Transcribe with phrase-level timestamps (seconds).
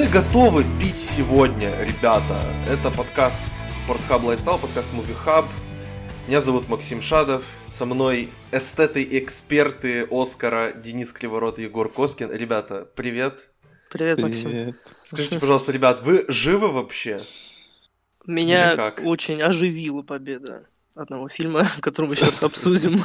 [0.00, 2.42] Мы готовы пить сегодня, ребята.
[2.66, 5.44] Это подкаст Sporthub Lifestyle, подкаст Movie Hub.
[6.26, 12.32] Меня зовут Максим Шадов, со мной эстеты и эксперты Оскара Денис Криворот и Егор Коскин.
[12.32, 13.50] Ребята, привет.
[13.90, 14.22] Привет, привет.
[14.22, 14.74] Максим.
[15.04, 17.20] Скажите, пожалуйста, ребят, вы живы вообще?
[18.24, 23.02] Меня очень оживила победа одного фильма, который мы сейчас обсудим.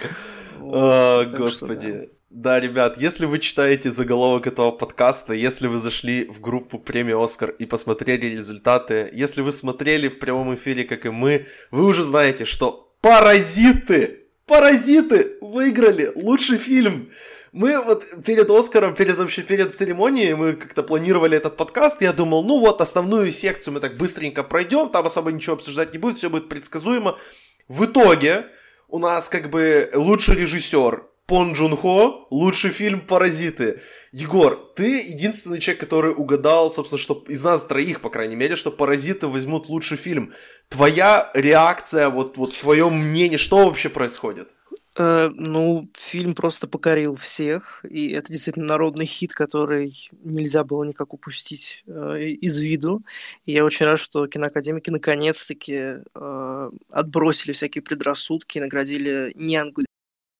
[0.60, 2.08] О, господи.
[2.28, 7.50] Да, ребят, если вы читаете заголовок этого подкаста, если вы зашли в группу премии Оскар
[7.50, 12.44] и посмотрели результаты, если вы смотрели в прямом эфире, как и мы, вы уже знаете,
[12.44, 17.10] что «Паразиты» Паразиты выиграли лучший фильм.
[17.50, 22.00] Мы вот перед Оскаром, перед вообще перед церемонией, мы как-то планировали этот подкаст.
[22.00, 25.98] Я думал, ну вот основную секцию мы так быстренько пройдем, там особо ничего обсуждать не
[25.98, 27.18] будет, все будет предсказуемо.
[27.66, 28.46] В итоге
[28.88, 33.80] у нас как бы лучший режиссер Пон Джун Хо, лучший фильм «Паразиты».
[34.12, 38.70] Егор, ты единственный человек, который угадал, собственно, что из нас троих, по крайней мере, что
[38.70, 40.32] «Паразиты» возьмут лучший фильм.
[40.68, 44.54] Твоя реакция, вот, вот твое мнение, что вообще происходит?
[44.96, 51.12] Э, ну, фильм просто покорил всех, и это действительно народный хит, который нельзя было никак
[51.12, 53.02] упустить э, из виду.
[53.46, 59.92] И я очень рад, что киноакадемики наконец-таки э, отбросили всякие предрассудки и наградили не английский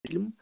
[0.06, 0.34] фильм,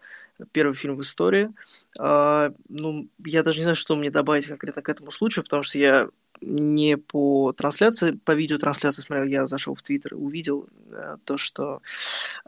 [0.52, 1.50] первый фильм в истории.
[1.98, 5.78] А, ну, я даже не знаю, что мне добавить конкретно к этому случаю, потому что
[5.78, 6.08] я
[6.40, 11.80] не по трансляции, по видеотрансляции смотрел, я зашел в Твиттер и увидел э, то, что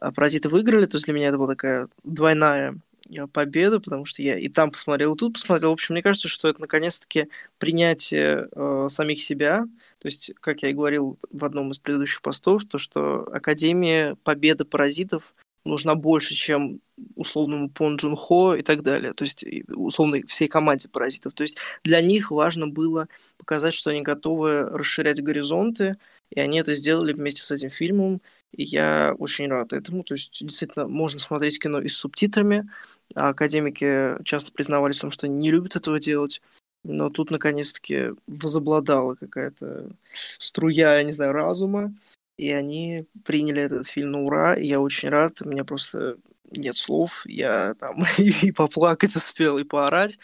[0.01, 2.78] э, «Паразиты» выиграли, то есть для меня это была такая двойная
[3.11, 5.71] э, победа, потому что я и там посмотрел, и тут посмотрел.
[5.71, 7.28] В общем, мне кажется, что это наконец-таки
[7.59, 9.67] принятие э, самих себя.
[9.98, 14.65] То есть, как я и говорил в одном из предыдущих постов, то, что Академия Победы
[14.65, 15.33] Паразитов
[15.67, 16.81] нужна больше, чем
[17.14, 21.34] условному Пон Джун Хо и так далее, то есть условно всей команде паразитов.
[21.34, 25.97] То есть для них важно было показать, что они готовы расширять горизонты,
[26.31, 28.22] и они это сделали вместе с этим фильмом,
[28.53, 30.05] и я очень рад этому.
[30.05, 32.69] То есть действительно можно смотреть кино и с субтитрами,
[33.15, 36.41] а академики часто признавались в том, что не любят этого делать,
[36.82, 39.91] но тут наконец-таки возобладала какая-то
[40.38, 41.94] струя, я не знаю, разума,
[42.37, 46.17] и они приняли этот фильм на ура, и я очень рад, у меня просто
[46.51, 50.19] нет слов, я там и поплакать успел, и поорать,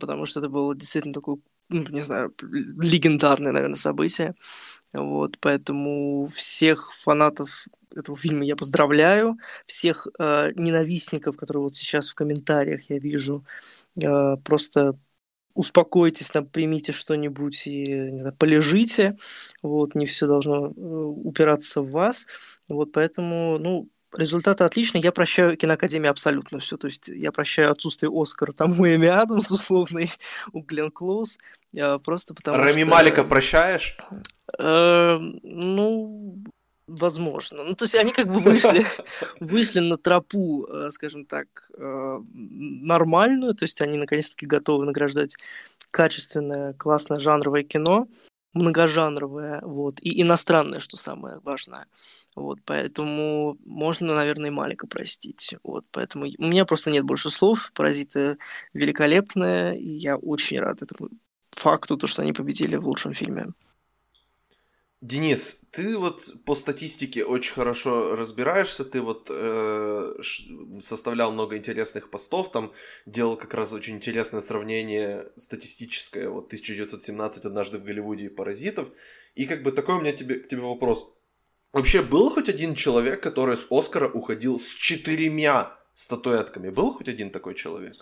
[0.00, 1.38] потому что это было действительно такое,
[1.68, 4.34] ну, не знаю, легендарное, наверное, событие,
[4.92, 12.14] вот, поэтому всех фанатов этого фильма я поздравляю, всех э, ненавистников, которые вот сейчас в
[12.14, 13.44] комментариях я вижу,
[14.00, 14.98] э, просто
[15.58, 17.82] успокойтесь, там, примите что-нибудь и
[18.12, 19.16] не знаю, полежите.
[19.60, 22.26] Вот, не все должно э, упираться в вас.
[22.68, 25.02] Вот, поэтому, ну, результаты отличные.
[25.02, 26.76] Я прощаю киноакадемии абсолютно все.
[26.76, 30.12] То есть я прощаю отсутствие Оскара там у Эми Адамс условный,
[30.52, 31.38] у Глен Клоуз.
[32.04, 32.90] Просто потому Рами что...
[32.90, 33.96] Малика прощаешь?
[34.58, 36.44] Э, ну,
[36.88, 37.64] возможно.
[37.64, 38.84] Ну, то есть они как бы вышли,
[39.40, 45.36] вышли на тропу, э, скажем так, э, нормальную, то есть они наконец-таки готовы награждать
[45.90, 48.08] качественное, классное жанровое кино,
[48.54, 51.86] многожанровое, вот, и иностранное, что самое важное.
[52.34, 55.54] Вот, поэтому можно, наверное, и Малика простить.
[55.62, 57.70] Вот, поэтому у меня просто нет больше слов.
[57.74, 58.38] Паразиты
[58.72, 61.10] великолепные, и я очень рад этому
[61.50, 63.46] факту, то, что они победили в лучшем фильме.
[65.00, 70.14] Денис, ты вот по статистике очень хорошо разбираешься, ты вот э,
[70.80, 72.72] составлял много интересных постов, там
[73.06, 78.88] делал как раз очень интересное сравнение статистическое, вот 1917 однажды в Голливуде и паразитов,
[79.36, 81.14] и как бы такой у меня тебе, к тебе вопрос.
[81.72, 86.70] Вообще был хоть один человек, который с Оскара уходил с четырьмя статуэтками?
[86.70, 87.94] Был хоть один такой человек?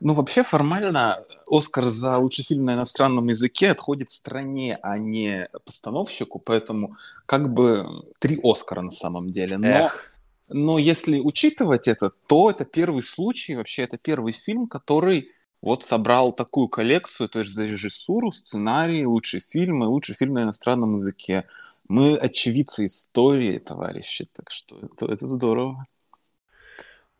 [0.00, 1.14] Ну, вообще, формально
[1.48, 8.04] Оскар за лучший фильм на иностранном языке отходит стране, а не постановщику, поэтому как бы
[8.18, 9.58] три Оскара на самом деле.
[9.58, 10.12] Но, Эх.
[10.48, 15.24] но если учитывать это, то это первый случай, вообще это первый фильм, который
[15.64, 20.42] вот собрал такую коллекцию, то есть за режиссуру, сценарий, лучший фильм и лучший фильм на
[20.42, 21.44] иностранном языке.
[21.88, 25.86] Мы очевидцы истории, товарищи, так что это, это здорово.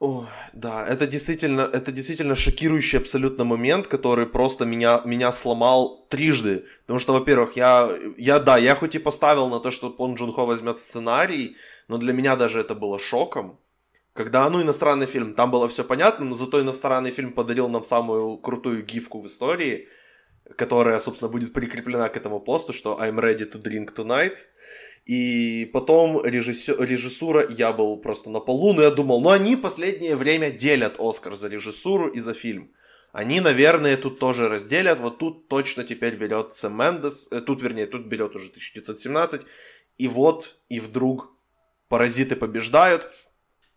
[0.05, 6.67] О, да, это действительно, это действительно шокирующий абсолютно момент, который просто меня, меня сломал трижды.
[6.83, 10.31] Потому что, во-первых, я, я, да, я хоть и поставил на то, что Пон Джун
[10.31, 11.57] Хо возьмет сценарий,
[11.89, 13.59] но для меня даже это было шоком.
[14.13, 18.37] Когда, ну, иностранный фильм, там было все понятно, но зато иностранный фильм подарил нам самую
[18.37, 19.89] крутую гифку в истории,
[20.57, 24.37] которая, собственно, будет прикреплена к этому посту, что I'm ready to drink tonight.
[25.05, 30.17] И потом режиссер, режиссура, я был просто на полу, но я думал, ну они последнее
[30.17, 32.71] время делят Оскар за режиссуру и за фильм.
[33.13, 34.99] Они, наверное, тут тоже разделят.
[34.99, 39.43] Вот тут точно теперь берет Сэм Мендес, э, тут, вернее, тут берет уже 1917.
[39.99, 41.31] И вот, и вдруг
[41.89, 43.09] паразиты побеждают.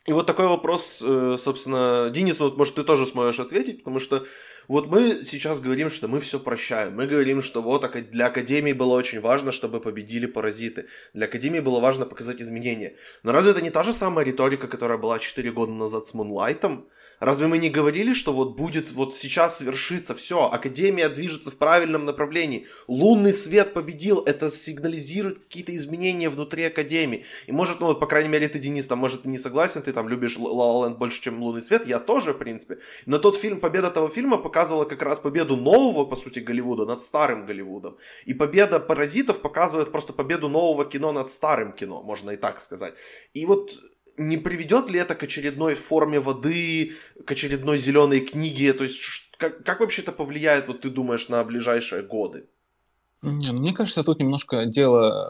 [0.07, 4.25] И вот такой вопрос, э, собственно, Денис, вот, может, ты тоже сможешь ответить, потому что
[4.69, 6.95] вот мы сейчас говорим, что мы все прощаем.
[6.95, 10.88] Мы говорим, что вот для Академии было очень важно, чтобы победили паразиты.
[11.13, 12.95] Для Академии было важно показать изменения.
[13.24, 16.88] Но разве это не та же самая риторика, которая была 4 года назад с Мунлайтом?
[17.19, 22.06] Разве мы не говорили, что вот будет, вот сейчас свершится все, Академия движется в правильном
[22.06, 27.25] направлении, лунный свет победил, это сигнализирует какие-то изменения внутри Академии.
[27.48, 29.94] И может, ну вот, по крайней мере, ты, Денис, там, может, ты не согласен, ты
[29.94, 32.78] там любишь La La больше, чем лунный свет, я тоже, в принципе.
[33.08, 37.04] Но тот фильм, победа того фильма показывала как раз победу нового, по сути, Голливуда над
[37.04, 37.98] старым Голливудом.
[38.25, 42.94] И победа Паразитов показывает просто победу нового кино над старым кино, можно и так сказать.
[43.34, 43.72] И вот
[44.18, 46.94] не приведет ли это к очередной форме воды,
[47.25, 48.74] к очередной зеленой книге?
[48.74, 49.00] То есть
[49.38, 52.48] как, как вообще это повлияет, вот ты думаешь, на ближайшие годы?
[53.22, 55.28] Ну, мне кажется, тут немножко дело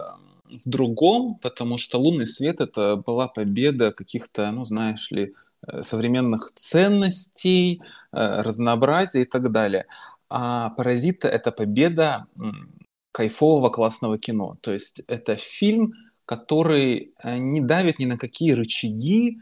[0.49, 5.33] в другом, потому что лунный свет это была победа каких-то, ну знаешь ли,
[5.67, 7.81] э, современных ценностей,
[8.11, 9.85] э, разнообразия и так далее.
[10.29, 12.27] А паразиты это победа
[13.11, 14.57] кайфового классного кино.
[14.61, 15.93] То есть это фильм,
[16.27, 19.39] который э, не давит ни на какие рычаги,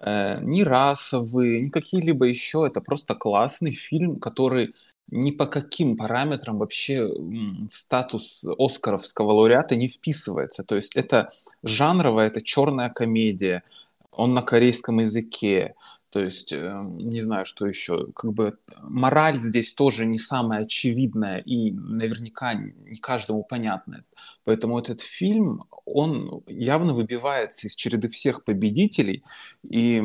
[0.00, 2.64] э, ни расовые, ни какие-либо еще.
[2.66, 4.74] Это просто классный фильм, который
[5.08, 10.64] ни по каким параметрам вообще в статус Оскаровского лауреата не вписывается.
[10.64, 11.28] То есть это
[11.62, 13.62] жанровая, это черная комедия,
[14.10, 15.74] он на корейском языке,
[16.12, 18.08] то есть, эм, не знаю, что еще.
[18.14, 24.04] Как бы мораль здесь тоже не самая очевидная и наверняка не каждому понятная.
[24.44, 29.24] Поэтому этот фильм, он явно выбивается из череды всех победителей.
[29.66, 30.02] И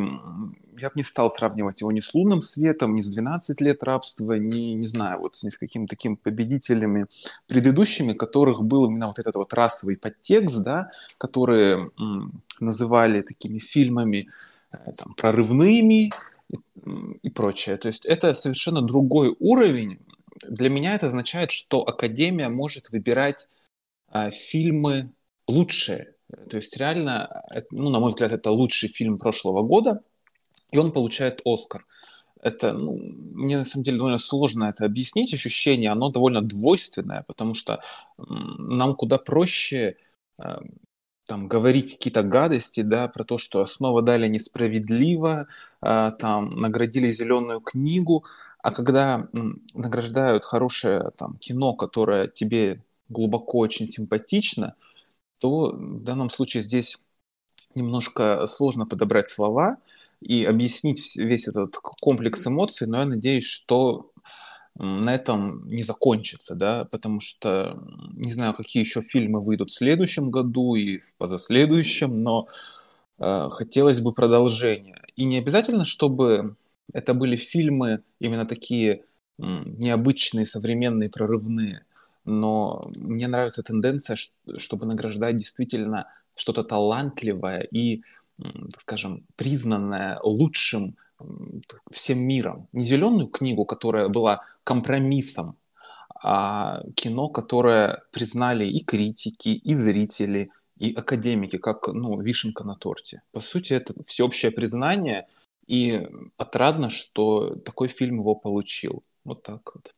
[0.80, 4.31] я бы не стал сравнивать его ни с «Лунным светом», ни с «12 лет рабства»,
[4.33, 7.07] ни, не знаю, вот ни с какими-то такими победителями
[7.48, 14.24] предыдущими, которых был именно вот этот вот расовый подтекст, да, которые м, называли такими фильмами,
[14.69, 16.11] там, прорывными
[17.21, 17.77] и, прочее.
[17.77, 19.99] То есть это совершенно другой уровень.
[20.47, 23.47] Для меня это означает, что Академия может выбирать
[24.07, 25.11] а, фильмы
[25.47, 26.13] лучшие.
[26.49, 30.01] То есть реально, ну, на мой взгляд, это лучший фильм прошлого года,
[30.71, 31.85] и он получает Оскар.
[32.41, 37.53] Это, ну, мне на самом деле довольно сложно это объяснить, ощущение, оно довольно двойственное, потому
[37.53, 37.81] что
[38.17, 39.95] нам куда проще
[41.27, 45.47] там говорить какие-то гадости, да, про то, что снова дали несправедливо,
[45.81, 48.25] э, там наградили зеленую книгу,
[48.59, 49.27] а когда
[49.74, 54.75] награждают хорошее там кино, которое тебе глубоко очень симпатично,
[55.39, 57.00] то в данном случае здесь
[57.75, 59.77] немножко сложно подобрать слова
[60.21, 64.12] и объяснить весь этот комплекс эмоций, но я надеюсь, что
[64.79, 67.79] на этом не закончится, да, потому что
[68.13, 72.47] не знаю, какие еще фильмы выйдут в следующем году и в позаследующем, но
[73.19, 75.01] э, хотелось бы продолжения.
[75.15, 76.56] И не обязательно, чтобы
[76.94, 79.03] это были фильмы именно такие
[79.39, 81.85] м, необычные, современные, прорывные,
[82.25, 84.18] но мне нравится тенденция,
[84.57, 88.03] чтобы награждать действительно что-то талантливое и,
[88.79, 90.98] скажем, признанное лучшим
[91.91, 92.67] всем миром.
[92.74, 95.57] Не зеленую книгу, которая была компромиссом,
[96.24, 103.21] а кино, которое признали и критики, и зрители, и академики, как ну, вишенка на торте.
[103.31, 105.27] По сути, это всеобщее признание,
[105.67, 106.07] и
[106.38, 109.03] отрадно, что такой фильм его получил.
[109.25, 109.93] Вот так вот.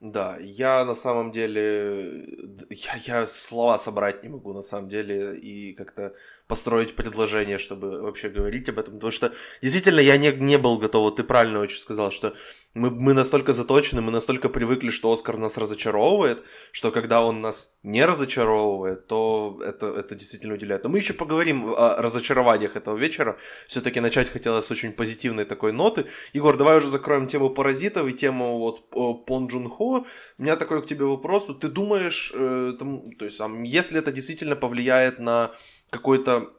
[0.00, 2.26] Да, я на самом деле,
[2.68, 6.14] я, я слова собрать не могу на самом деле и как-то
[6.46, 9.32] построить предложение, чтобы вообще говорить об этом, потому что
[9.62, 12.34] действительно я не, не был готов, ты правильно очень сказал, что
[12.74, 17.78] мы, мы настолько заточены, мы настолько привыкли, что Оскар нас разочаровывает, что когда он нас
[17.84, 20.82] не разочаровывает, то это, это действительно удивляет.
[20.82, 23.38] Но мы еще поговорим о разочарованиях этого вечера.
[23.68, 26.06] Все-таки начать хотелось с очень позитивной такой ноты.
[26.32, 28.90] Егор, давай уже закроем тему паразитов и тему вот
[29.24, 30.04] Пон Джун Хо.
[30.38, 31.46] У меня такой к тебе вопрос.
[31.60, 35.52] Ты думаешь, э, там, то есть, если это действительно повлияет на
[35.90, 36.52] какой-то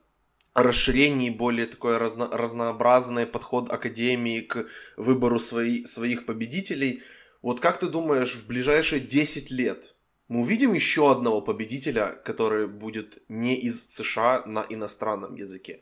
[0.56, 4.66] расширении, более такой разно, разнообразный подход Академии к
[4.98, 7.04] выбору свои, своих победителей.
[7.42, 9.96] Вот как ты думаешь, в ближайшие 10 лет
[10.28, 15.82] мы увидим еще одного победителя, который будет не из США на иностранном языке?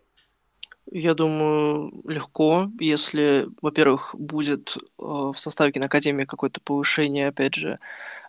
[0.91, 7.79] Я думаю, легко, если, во-первых, будет э, в составе киноакадемии какое-то повышение, опять же,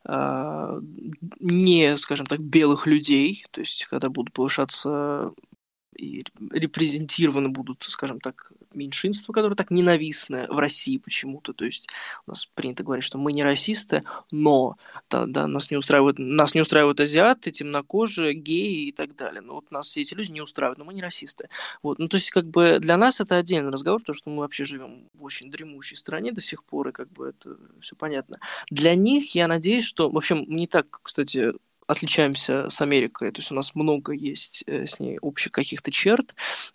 [0.08, 5.32] не, скажем так, белых людей, то есть когда будут повышаться
[5.96, 6.20] и
[6.50, 11.52] репрезентированы будут, скажем так, меньшинство, которое так ненавистное в России почему-то.
[11.52, 11.88] То есть
[12.26, 14.76] у нас принято говорить, что мы не расисты, но
[15.10, 19.40] да, да, нас, не устраивают, нас не устраивают азиаты, темнокожие, геи и так далее.
[19.40, 21.48] Но вот нас все эти люди не устраивают, но мы не расисты.
[21.82, 21.98] Вот.
[21.98, 25.08] Ну, то есть, как бы для нас это отдельный разговор, потому что мы вообще живем
[25.14, 28.38] в очень дремучей стране до сих пор, и как бы это все понятно.
[28.70, 30.10] Для них, я надеюсь, что...
[30.10, 31.52] В общем, не так, кстати,
[31.86, 36.34] отличаемся с Америкой, то есть у нас много есть э, с ней общих каких-то черт.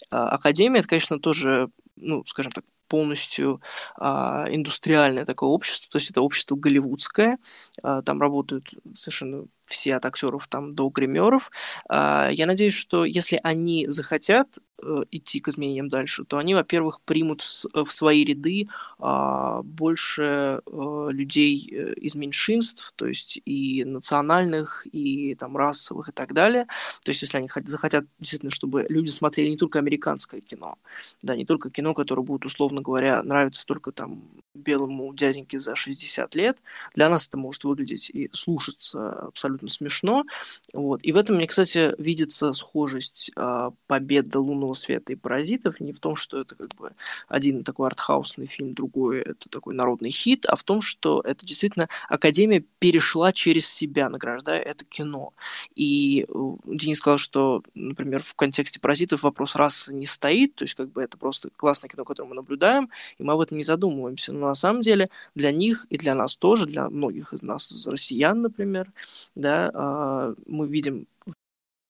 [0.10, 3.58] А, Академия, это, конечно, тоже, ну, скажем так, полностью
[3.98, 7.38] а, индустриальное такое общество, то есть это общество голливудское,
[7.84, 11.52] а, там работают совершенно все от актеров там до гримеров.
[11.88, 17.02] А, я надеюсь, что если они захотят э, идти к изменениям дальше, то они, во-первых,
[17.02, 24.88] примут в свои ряды а, больше э, людей э, из меньшинств, то есть и национальных,
[24.92, 26.66] и там расовых и так далее.
[27.04, 30.78] То есть если они захотят действительно, чтобы люди смотрели не только американское кино,
[31.22, 34.24] да, не только кино, которое будет, условно говоря, нравиться только там
[34.54, 36.58] белому дяденьке за 60 лет,
[36.96, 40.26] для нас это может выглядеть и слушаться абсолютно смешно.
[40.74, 41.04] Вот.
[41.04, 46.00] И в этом мне, кстати, видится схожесть э, победы лунного света и паразитов не в
[46.00, 46.92] том, что это как бы
[47.28, 51.90] один такой артхаусный фильм, другой это такой народный хит, а в том, что это действительно
[52.08, 55.34] Академия перешла через себя, награждая это кино.
[55.76, 56.26] И
[56.66, 61.02] Денис сказал, что, например, в контексте паразитов вопрос расы не стоит, то есть как бы
[61.02, 64.34] это просто классное кино, которое мы наблюдаем, и мы об этом не задумываемся.
[64.34, 68.42] Но на самом деле для них и для нас тоже, для многих из нас, россиян,
[68.42, 68.92] например,
[69.36, 71.08] да, а, мы видим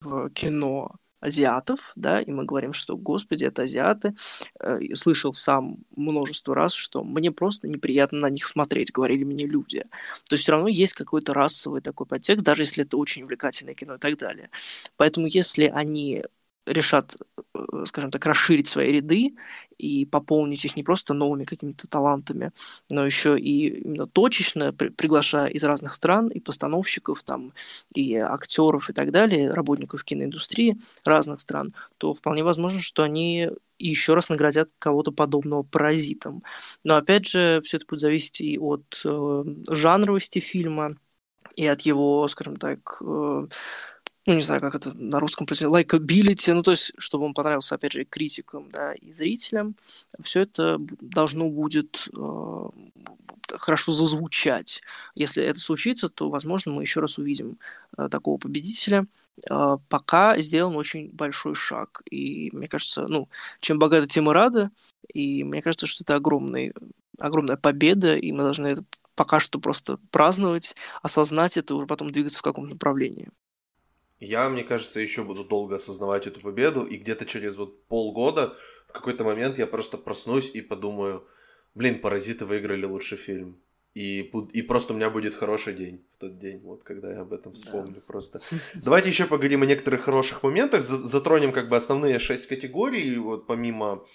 [0.01, 4.15] в кино азиатов, да, и мы говорим, что, господи, это азиаты.
[4.59, 9.83] Э, слышал сам множество раз, что мне просто неприятно на них смотреть, говорили мне люди.
[10.29, 13.95] То есть все равно есть какой-то расовый такой подтекст, даже если это очень увлекательное кино
[13.95, 14.49] и так далее.
[14.97, 16.23] Поэтому если они
[16.69, 17.15] решат,
[17.55, 19.35] э, скажем так, расширить свои ряды
[19.77, 22.51] и пополнить их не просто новыми какими-то талантами,
[22.89, 27.53] но еще и именно точечно, при, приглашая из разных стран и постановщиков, там,
[27.93, 33.49] и актеров и так далее, работников киноиндустрии разных стран, то вполне возможно, что они
[33.79, 36.43] еще раз наградят кого-то подобного паразитом.
[36.83, 40.89] Но опять же, все это будет зависеть и от э, жанровости фильма,
[41.55, 43.47] и от его, скажем так, э,
[44.25, 47.75] ну, не знаю, как это на русском произнести, likability, ну, то есть, чтобы он понравился,
[47.75, 49.75] опять же, критикам, да, и зрителям,
[50.21, 52.69] все это должно будет э,
[53.57, 54.81] хорошо зазвучать.
[55.15, 57.57] Если это случится, то, возможно, мы еще раз увидим
[57.97, 59.07] э, такого победителя.
[59.49, 63.29] Э, пока сделан очень большой шаг, и мне кажется, ну,
[63.61, 64.69] чем богаты, тем и рады,
[65.13, 66.73] и мне кажется, что это огромный,
[67.17, 68.83] огромная победа, и мы должны это
[69.15, 73.29] пока что просто праздновать, осознать это, и уже потом двигаться в каком-то направлении.
[74.19, 78.55] Я, мне кажется, еще буду долго осознавать эту победу, и где-то через вот полгода
[78.87, 81.25] в какой-то момент я просто проснусь и подумаю,
[81.75, 83.61] блин, «Паразиты» выиграли лучший фильм.
[83.95, 84.21] И,
[84.53, 87.53] и просто у меня будет хороший день в тот день, вот когда я об этом
[87.53, 88.01] вспомню да.
[88.05, 88.39] просто.
[88.75, 94.05] Давайте еще поговорим о некоторых хороших моментах, затронем как бы основные шесть категорий, вот помимо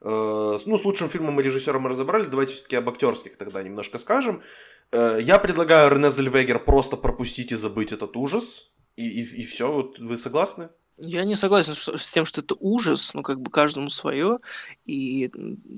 [0.00, 3.98] э, ну, с лучшим фильмом и режиссером мы разобрались, давайте все-таки об актерских тогда немножко
[3.98, 4.42] скажем.
[4.90, 9.72] Э, я предлагаю Рене Зельвегер просто пропустить и забыть этот ужас, и, и, и все,
[9.72, 10.70] вот вы согласны?
[11.02, 14.38] Я не согласен с тем, что это ужас, ну, как бы каждому свое,
[14.84, 15.30] и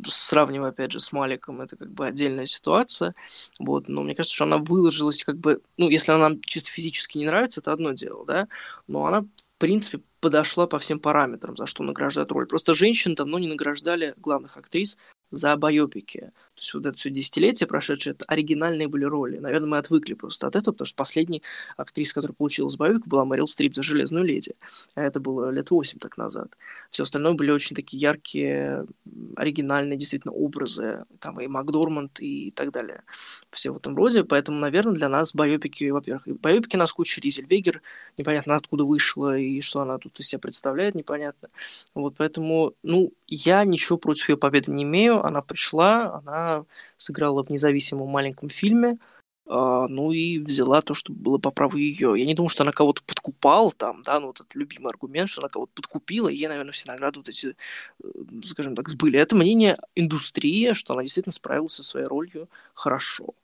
[0.04, 3.14] сравнивая, опять же, с Маликом, это как бы отдельная ситуация,
[3.61, 7.19] вот, но мне кажется, что она выложилась как бы, ну, если она нам чисто физически
[7.19, 8.49] не нравится, это одно дело, да,
[8.88, 12.47] но она, в принципе, подошла по всем параметрам, за что награждают роль.
[12.47, 14.99] Просто женщин давно не награждали главных актрис
[15.32, 16.30] за байопики.
[16.54, 19.38] То есть вот это все десятилетие прошедшее, это оригинальные были роли.
[19.38, 21.42] Наверное, мы отвыкли просто от этого, потому что последний
[21.76, 24.54] актриса, которая получила с байопик, была Мэрил Стрип за «Железную леди».
[24.94, 26.56] А это было лет восемь так назад.
[26.90, 28.86] Все остальное были очень такие яркие,
[29.34, 31.04] оригинальные действительно образы.
[31.18, 33.02] Там и Макдорманд и так далее.
[33.50, 34.22] Все в этом роде.
[34.22, 37.80] Поэтому, наверное, для нас байопики, во-первых, байопики нас куча Ризельвегер,
[38.18, 41.48] непонятно откуда вышла и что она тут из себя представляет, непонятно.
[41.94, 45.21] Вот поэтому, ну, я ничего против ее победы не имею.
[45.22, 46.64] Она пришла, она
[46.96, 48.98] сыграла в независимом маленьком фильме,
[49.44, 52.14] Uh, ну и взяла то, что было по праву ее.
[52.16, 55.42] Я не думаю, что она кого-то подкупала там, да, ну вот этот любимый аргумент, что
[55.42, 57.56] она кого-то подкупила, и ей, наверное, все награды вот эти,
[58.02, 58.08] э,
[58.44, 59.18] скажем так, сбыли.
[59.18, 63.34] Это мнение индустрии, что она действительно справилась со своей ролью хорошо.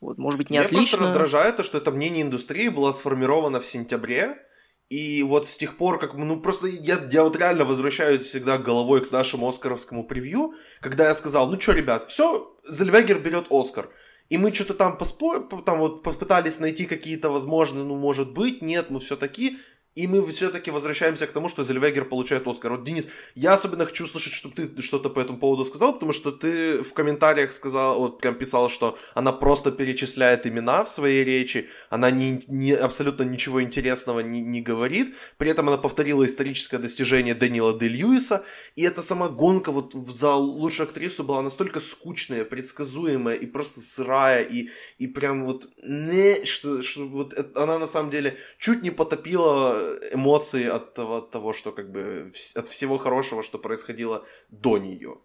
[0.00, 0.80] Вот, может быть, не Меня отлично.
[0.80, 4.40] Меня просто раздражает то, что это мнение индустрии было сформировано в сентябре,
[4.88, 9.04] и вот с тех пор, как, ну просто я, я вот реально возвращаюсь всегда головой
[9.04, 13.90] к нашему оскаровскому превью, когда я сказал, ну что, ребят, все, Зельвегер берет Оскар.
[14.30, 15.40] И мы что-то там поспо...
[15.64, 19.58] там вот попытались найти какие-то возможные, ну может быть, нет, мы все таки
[19.98, 22.70] и мы все-таки возвращаемся к тому, что Зельвегер получает Оскар.
[22.70, 26.30] Вот, Денис, я особенно хочу слышать, чтобы ты что-то по этому поводу сказал, потому что
[26.30, 31.68] ты в комментариях сказал, вот прям писал, что она просто перечисляет имена в своей речи,
[31.90, 37.34] она не, не, абсолютно ничего интересного не, не говорит, при этом она повторила историческое достижение
[37.34, 38.44] Данила Де Льюиса,
[38.76, 44.44] и эта сама гонка вот за лучшую актрису была настолько скучная, предсказуемая и просто сырая,
[44.44, 49.87] и, и прям вот не, что, что вот она на самом деле чуть не потопила
[50.12, 55.18] эмоции от того, от того, что как бы от всего хорошего, что происходило до нее.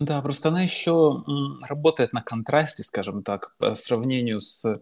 [0.00, 1.24] Да, просто она еще
[1.68, 4.74] работает на контрасте, скажем так, по сравнению с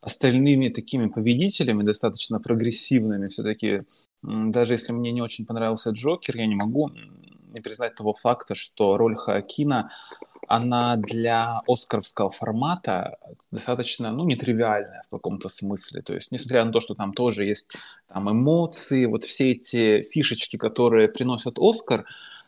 [0.00, 3.78] остальными такими победителями, достаточно прогрессивными все-таки.
[4.22, 6.90] Даже если мне не очень понравился Джокер, я не могу
[7.52, 9.90] не признать того факта, что роль Хаакина
[10.48, 13.18] она для оскаровского формата
[13.50, 16.02] достаточно, ну, нетривиальная в каком-то смысле.
[16.02, 17.68] То есть, несмотря на то, что там тоже есть
[18.08, 22.04] там эмоции, вот все эти фишечки, которые приносят Оскар,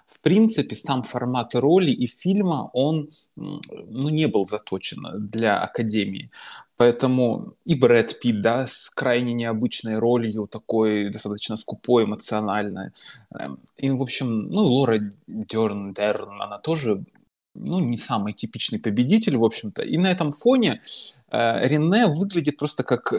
[0.06, 6.30] в принципе, сам формат роли и фильма, он ну, не был заточен для Академии.
[6.76, 12.90] Поэтому и Брэд Питт, да, с крайне необычной ролью, такой достаточно скупой, эмоциональной.
[13.38, 17.04] Эм, и, в общем, ну, Лора Дерн, Дерн, она тоже
[17.54, 19.82] ну, не самый типичный победитель, в общем-то.
[19.82, 20.80] И на этом фоне
[21.30, 23.12] э, Рене выглядит просто как,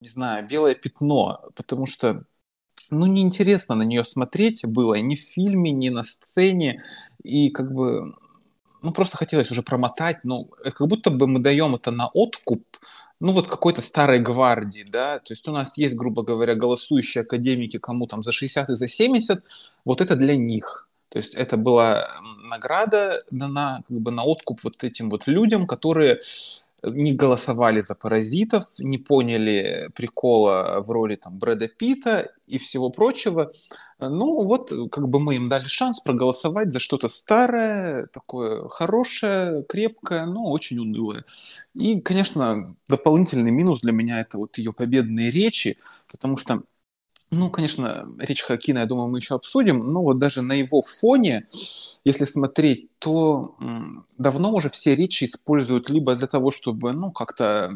[0.00, 2.24] не знаю, белое пятно, потому что
[2.90, 6.82] ну, неинтересно на нее смотреть было ни в фильме, ни на сцене,
[7.22, 8.14] и как бы,
[8.82, 12.64] ну, просто хотелось уже промотать, ну, э, как будто бы мы даем это на откуп,
[13.20, 17.78] ну, вот какой-то старой гвардии, да, то есть у нас есть, грубо говоря, голосующие академики,
[17.78, 19.44] кому там за 60 и за 70,
[19.84, 22.08] вот это для них, то есть это была
[22.50, 26.18] награда дана как бы на откуп вот этим вот людям, которые
[26.84, 33.50] не голосовали за паразитов, не поняли прикола в роли там Брэда Питта и всего прочего.
[33.98, 40.24] Ну вот, как бы мы им дали шанс проголосовать за что-то старое, такое хорошее, крепкое,
[40.26, 41.24] но очень унылое.
[41.74, 45.78] И, конечно, дополнительный минус для меня это вот ее победные речи,
[46.12, 46.62] потому что
[47.30, 51.46] ну, конечно, речь Хакина, я думаю, мы еще обсудим, но вот даже на его фоне,
[52.04, 53.54] если смотреть, то
[54.16, 57.72] давно уже все речи используют либо для того, чтобы, ну, как-то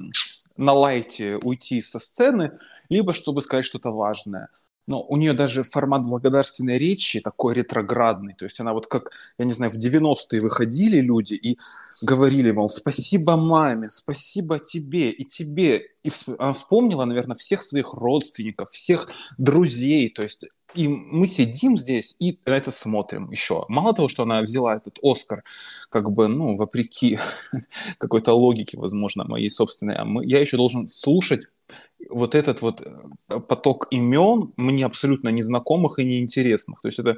[0.56, 2.52] на лайте уйти со сцены,
[2.88, 4.48] либо чтобы сказать что-то важное
[4.86, 8.34] но у нее даже формат благодарственной речи такой ретроградный.
[8.34, 11.58] То есть она вот как, я не знаю, в 90-е выходили люди и
[12.00, 15.86] говорили, мол, спасибо маме, спасибо тебе и тебе.
[16.02, 20.10] И она вспомнила, наверное, всех своих родственников, всех друзей.
[20.10, 23.64] То есть и мы сидим здесь и на это смотрим еще.
[23.68, 25.44] Мало того, что она взяла этот Оскар,
[25.90, 27.18] как бы, ну, вопреки
[27.98, 31.42] какой-то логике, возможно, моей собственной, а я еще должен слушать
[32.10, 36.80] вот этот вот э, поток имен мне абсолютно незнакомых и неинтересных.
[36.80, 37.16] То есть это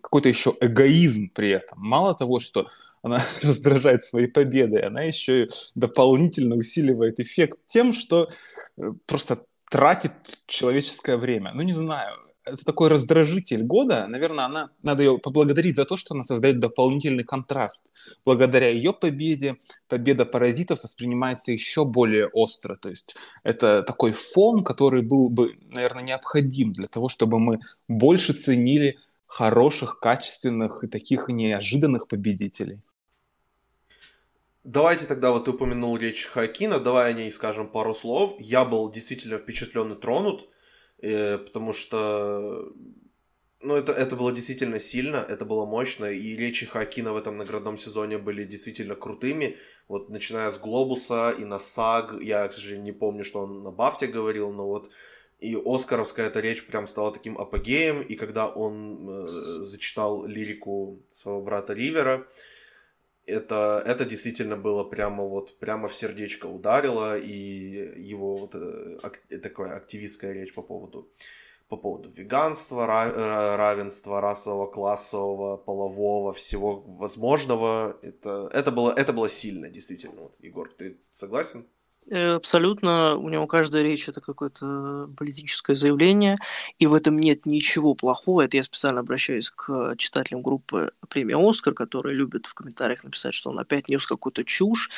[0.00, 1.78] какой-то еще эгоизм при этом.
[1.80, 2.66] Мало того, что
[3.02, 8.28] она раздражает своей победой, она еще и дополнительно усиливает эффект тем, что
[8.76, 10.12] э, просто тратит
[10.46, 11.52] человеческое время.
[11.54, 14.06] Ну, не знаю, это такой раздражитель года.
[14.06, 17.92] Наверное, она, надо ее поблагодарить за то, что она создает дополнительный контраст.
[18.24, 19.56] Благодаря ее победе,
[19.88, 22.76] победа паразитов воспринимается еще более остро.
[22.76, 28.34] То есть это такой фон, который был бы, наверное, необходим для того, чтобы мы больше
[28.34, 32.80] ценили хороших, качественных и таких неожиданных победителей.
[34.64, 38.36] Давайте тогда, вот ты упомянул речь Хакина, давай о ней скажем пару слов.
[38.38, 40.48] Я был действительно впечатлен и тронут
[41.44, 42.72] потому что
[43.60, 47.78] ну, это, это было действительно сильно, это было мощно, и речи Хакина в этом наградном
[47.78, 49.56] сезоне были действительно крутыми,
[49.88, 53.70] вот начиная с Глобуса и на САГ, я, к сожалению, не помню, что он на
[53.70, 54.90] Бафте говорил, но вот
[55.40, 59.26] и Оскаровская эта речь прям стала таким апогеем, и когда он э,
[59.60, 62.24] зачитал лирику своего брата Ривера, э,
[63.26, 69.20] это, это действительно было прямо вот, прямо в сердечко ударило, и его вот э, ак,
[69.42, 71.10] такая активистская речь по поводу,
[71.68, 79.28] по поводу веганства, э, равенства расового, классового, полового, всего возможного, это, это, было, это было
[79.28, 80.22] сильно, действительно.
[80.22, 81.66] Вот, Егор, ты согласен?
[82.10, 86.38] Э, абсолютно, у него каждая речь это какое-то политическое заявление,
[86.78, 88.42] и в этом нет ничего плохого.
[88.42, 93.50] Это я специально обращаюсь к читателям группы премии «Оскар», которые любят в комментариях написать, что
[93.50, 94.90] он опять нес какую-то чушь.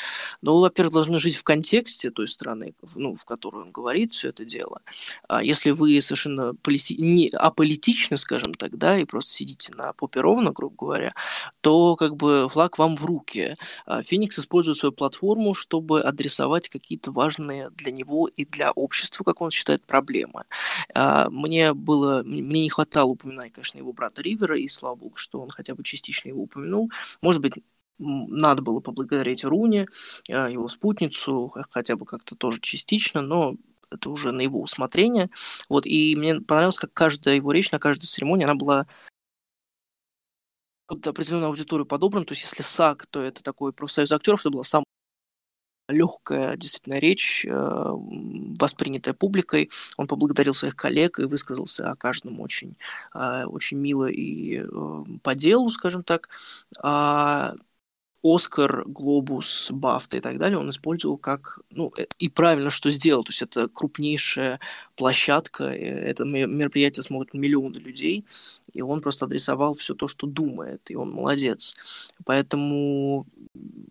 [0.42, 4.30] Но вы, во-первых, должны жить в контексте той страны, ну, в которой он говорит все
[4.30, 4.80] это дело.
[5.28, 6.96] А если вы совершенно полити...
[6.96, 11.12] не аполитичны, скажем так, да, и просто сидите на попе ровно, грубо говоря,
[11.60, 13.56] то как бы флаг вам в руки.
[13.86, 19.24] А Феникс использует свою платформу, чтобы адресовать какие какие-то важные для него и для общества,
[19.24, 20.44] как он считает, проблемы.
[20.94, 25.40] А, мне было, мне не хватало упоминать, конечно, его брата Ривера, и слава богу, что
[25.40, 26.90] он хотя бы частично его упомянул.
[27.20, 27.54] Может быть,
[27.98, 29.86] надо было поблагодарить Руни,
[30.30, 33.56] а, его спутницу, хотя бы как-то тоже частично, но
[33.90, 35.30] это уже на его усмотрение.
[35.68, 38.86] Вот, и мне понравилось, как каждая его речь на каждой церемонии, она была
[40.86, 42.24] под определенную аудиторию подобрана.
[42.24, 44.85] То есть, если САК, то это такой профсоюз актеров, это была самая
[45.88, 49.70] легкая действительно речь, э, воспринятая публикой.
[49.96, 52.76] Он поблагодарил своих коллег и высказался о каждом очень,
[53.14, 56.28] э, очень мило и э, по делу, скажем так.
[58.22, 63.24] Оскар, Глобус, Бафта и так далее он использовал как, ну, э, и правильно что сделал,
[63.24, 64.60] то есть это крупнейшая
[64.96, 68.24] площадка, это мероприятие смотрят миллионы людей,
[68.72, 71.74] и он просто адресовал все то, что думает, и он молодец.
[72.24, 73.26] Поэтому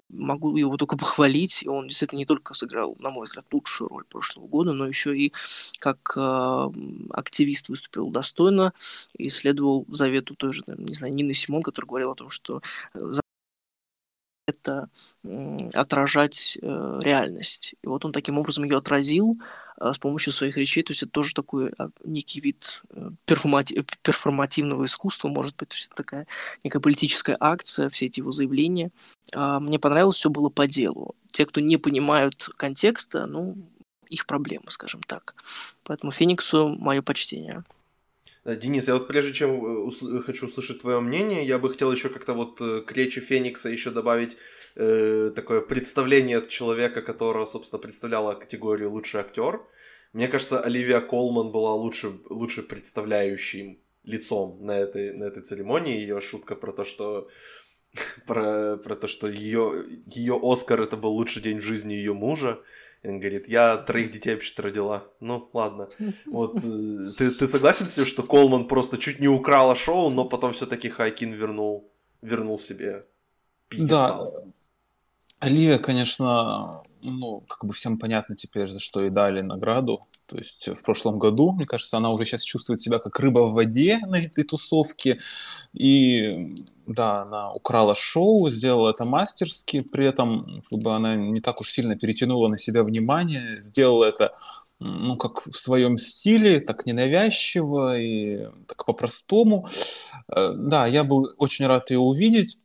[0.09, 4.03] могу его только похвалить, и он действительно не только сыграл, на мой взгляд, лучшую роль
[4.05, 5.33] прошлого года, но еще и
[5.79, 6.69] как э,
[7.11, 8.73] активист выступил достойно
[9.17, 12.61] и следовал завету той же, не знаю, Нины Симон, который говорил о том, что
[12.93, 13.13] э,
[14.45, 14.89] это
[15.73, 17.75] отражать э, реальность.
[17.81, 19.37] И вот он таким образом ее отразил
[19.79, 20.83] э, с помощью своих речей.
[20.83, 25.69] То есть это тоже такой а, некий вид э, перформати- перформативного искусства, может быть.
[25.69, 26.27] То есть это такая
[26.63, 28.91] некая политическая акция, все эти его заявления.
[29.33, 31.15] А, мне понравилось, все было по делу.
[31.31, 33.57] Те, кто не понимают контекста, ну,
[34.09, 35.35] их проблемы, скажем так.
[35.83, 37.63] Поэтому Фениксу мое почтение.
[38.45, 42.09] Денис, я вот прежде чем э, усл- хочу услышать твое мнение, я бы хотел еще
[42.09, 44.37] как-то вот э, к речи Феникса еще добавить
[44.75, 49.61] э, такое представление от человека, которого, собственно, представляла категорию лучший актер.
[50.13, 55.97] Мне кажется, Оливия Колман была лучше, лучше представляющим лицом на этой, на этой церемонии.
[55.97, 57.27] Ее шутка про то, что
[58.27, 62.61] про, про то, что ее, ее Оскар это был лучший день в жизни ее мужа.
[63.05, 65.03] Он говорит, я троих детей вообще-то родила.
[65.19, 65.87] Ну, ладно.
[66.25, 70.25] Вот, э, ты, ты согласен с тем, что Колман просто чуть не украла шоу, но
[70.25, 71.91] потом все-таки Хайкин вернул,
[72.21, 73.05] вернул себе
[73.69, 74.31] пьедестал?
[74.31, 74.51] Да,
[75.39, 79.99] Оливия, конечно, ну, как бы всем понятно теперь, за что ей дали награду.
[80.25, 83.53] То есть в прошлом году, мне кажется, она уже сейчас чувствует себя как рыба в
[83.53, 85.19] воде на этой тусовке.
[85.73, 86.53] И
[86.87, 91.69] да, она украла шоу, сделала это мастерски, при этом как бы она не так уж
[91.69, 94.33] сильно перетянула на себя внимание, сделала это
[94.79, 99.67] ну, как в своем стиле, так ненавязчиво и так по-простому.
[100.27, 102.57] Э, да, я был очень рад ее увидеть.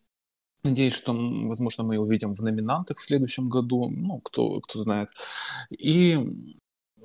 [0.62, 5.08] Надеюсь, что, возможно, мы увидим в номинантах в следующем году, ну, кто, кто знает.
[5.70, 6.18] И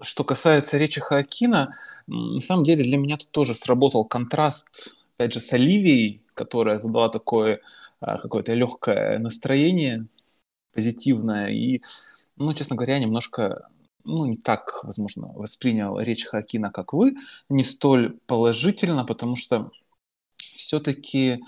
[0.01, 1.75] что касается речи Хаакина,
[2.07, 7.09] на самом деле для меня тут тоже сработал контраст, опять же, с Оливией, которая задала
[7.09, 7.61] такое
[8.01, 10.07] а, какое-то легкое настроение,
[10.73, 11.81] позитивное, и,
[12.35, 13.69] ну, честно говоря, немножко
[14.03, 17.15] ну, не так, возможно, воспринял речь Хакина, как вы,
[17.49, 19.71] не столь положительно, потому что
[20.35, 21.41] все-таки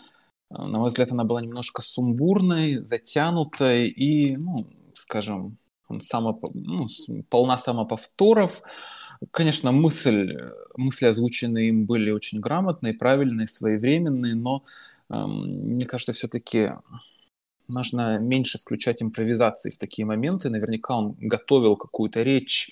[0.50, 5.58] на мой взгляд, она была немножко сумбурной, затянутой и, ну, скажем,
[6.02, 6.88] само, ну,
[7.30, 8.62] полна самоповторов.
[9.32, 10.38] Конечно, мысль,
[10.76, 14.64] мысли, озвученные им, были очень грамотные, правильные, своевременные, но
[15.10, 16.74] э, мне кажется, все-таки
[17.68, 20.50] нужно меньше включать импровизации в такие моменты.
[20.50, 22.72] Наверняка он готовил какую-то речь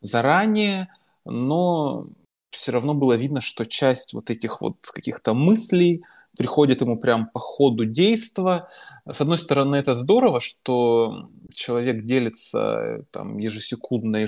[0.00, 0.88] заранее,
[1.24, 2.08] но
[2.50, 6.02] все равно было видно, что часть вот этих вот каких-то мыслей,
[6.36, 8.68] приходит ему прям по ходу действа.
[9.08, 14.26] С одной стороны, это здорово, что человек делится там ежесекундно,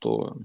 [0.00, 0.36] что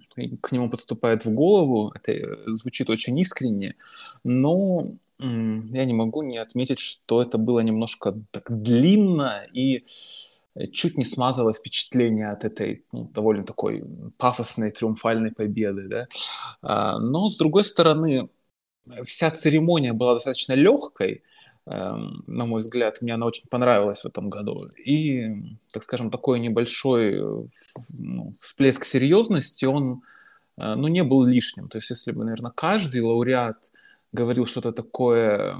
[0.42, 1.92] к нему подступает в голову.
[1.96, 3.76] Это звучит очень искренне,
[4.24, 4.88] но
[5.20, 9.84] я не могу не отметить, что это было немножко так длинно и
[10.74, 13.84] чуть не смазало впечатление от этой ну, довольно такой
[14.18, 15.88] пафосной триумфальной победы.
[15.88, 16.08] Да?
[16.62, 18.30] А, но, с другой стороны,
[19.06, 21.24] вся церемония была достаточно легкой,
[21.66, 24.66] эм, на мой взгляд, мне она очень понравилась в этом году.
[24.86, 27.22] И, так скажем, такой небольшой
[27.94, 30.02] ну, всплеск серьезности, он
[30.58, 31.70] э, ну, не был лишним.
[31.70, 33.72] То есть, если бы, наверное, каждый лауреат
[34.12, 35.56] говорил что-то такое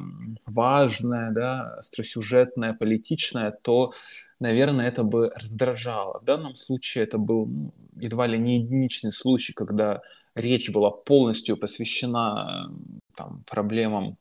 [0.46, 3.94] важное, да, остросюжетное, политичное, то,
[4.40, 6.20] наверное, это бы раздражало.
[6.20, 10.02] В данном случае это был ну, едва ли не единичный случай, когда
[10.36, 12.72] речь была полностью посвящена
[13.20, 14.18] там, проблемам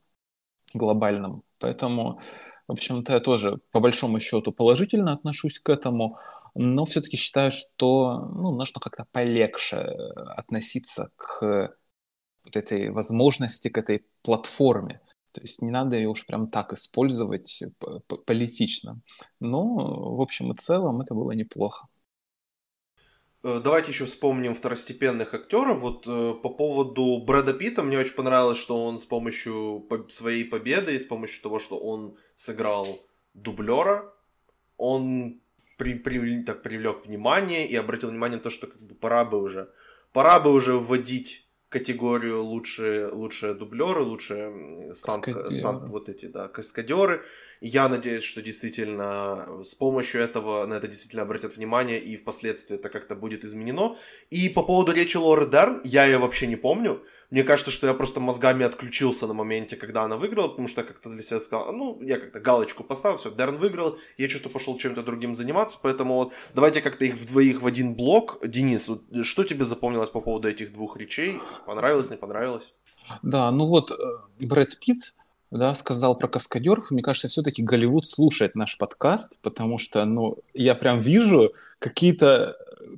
[0.75, 1.43] глобальным.
[1.61, 2.19] Поэтому,
[2.67, 6.17] в общем-то, я тоже по большому счету положительно отношусь к этому,
[6.55, 9.77] но все-таки считаю, что ну, нужно как-то полегче
[10.37, 11.75] относиться к
[12.53, 15.01] этой возможности, к этой платформе.
[15.33, 17.63] То есть не надо ее уж прям так использовать
[18.27, 19.01] политично.
[19.41, 21.87] Но, в общем и целом, это было неплохо.
[23.57, 25.81] Э, давайте еще вспомним второстепенных актеров.
[25.81, 30.95] Вот э, по поводу Брэда Питта мне очень понравилось, что он с помощью своей победы
[30.95, 33.01] и с помощью того, что он сыграл
[33.35, 34.13] дублера,
[34.77, 35.41] он
[35.77, 39.41] при, при, так привлек внимание и обратил внимание на то, что как бы пора бы
[39.41, 39.71] уже,
[40.13, 47.23] пора бы уже вводить категорию лучшие, лучшие дублеры, лучшие стант, стант, вот эти, да, каскадеры.
[47.61, 52.89] Я надеюсь, что действительно с помощью этого на это действительно обратят внимание и впоследствии это
[52.89, 53.97] как-то будет изменено.
[54.31, 57.03] И по поводу речи Лоры Дерн, я ее вообще не помню.
[57.31, 60.87] Мне кажется, что я просто мозгами отключился на моменте, когда она выиграла, потому что я
[60.87, 64.79] как-то для себя сказал, ну, я как-то галочку поставил, все, Дерн выиграл, я что-то пошел
[64.79, 68.39] чем-то другим заниматься, поэтому вот давайте как-то их вдвоих в один блок.
[68.43, 71.39] Денис, вот, что тебе запомнилось по поводу этих двух речей?
[71.67, 72.73] Понравилось, не понравилось?
[73.23, 73.95] Да, ну вот э,
[74.41, 75.15] Брэд Питт,
[75.51, 76.91] да, сказал про каскадеров.
[76.91, 82.57] Мне кажется, все-таки Голливуд слушает наш подкаст, потому что, ну, я прям вижу какие-то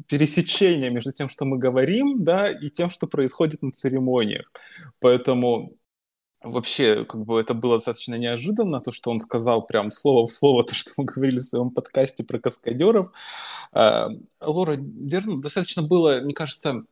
[0.08, 4.50] пересечения между тем, что мы говорим, да, и тем, что происходит на церемониях.
[5.00, 5.76] Поэтому
[6.42, 10.64] вообще, как бы это было достаточно неожиданно, то, что он сказал прям слово в слово
[10.64, 13.10] то, что мы говорили в своем подкасте про каскадеров.
[13.72, 14.08] А,
[14.40, 16.84] Лора Дерн достаточно было, мне кажется,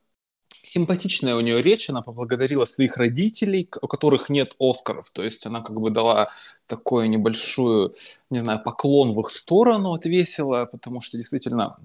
[0.50, 5.62] симпатичная у нее речь, она поблагодарила своих родителей, у которых нет Оскаров, то есть она
[5.62, 6.28] как бы дала
[6.66, 7.92] такую небольшую,
[8.30, 11.76] не знаю, поклон в их сторону отвесила, потому что действительно,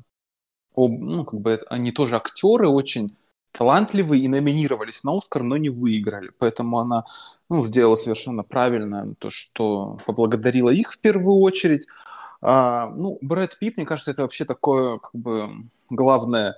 [0.76, 3.16] ну, как бы они тоже актеры очень
[3.52, 6.32] талантливые и номинировались на Оскар, но не выиграли.
[6.40, 7.06] Поэтому она
[7.50, 11.88] ну, сделала совершенно правильно то, что поблагодарила их в первую очередь.
[12.42, 15.50] А, ну, Брэд Питт, мне кажется, это вообще такое, как бы,
[15.90, 16.56] главное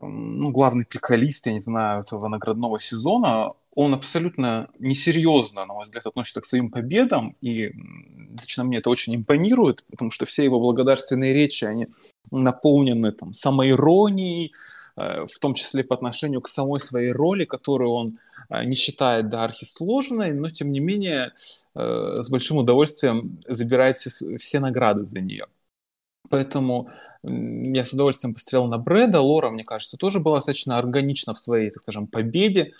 [0.00, 6.04] ну, главный приколист, я не знаю, этого наградного сезона, он абсолютно несерьезно, на мой взгляд,
[6.04, 7.70] относится к своим победам, и
[8.40, 11.86] лично мне это очень импонирует, потому что все его благодарственные речи, они
[12.32, 14.52] наполнены там самоиронией,
[14.96, 18.08] э, в том числе по отношению к самой своей роли, которую он
[18.50, 21.30] э, не считает да, архисложной, но тем не менее
[21.76, 25.46] э, с большим удовольствием забирает все, все награды за нее.
[26.28, 26.90] Поэтому
[27.22, 29.20] я с удовольствием посмотрел на Брэда.
[29.20, 32.72] Лора, мне кажется, тоже была достаточно органична в своей, так скажем, победе.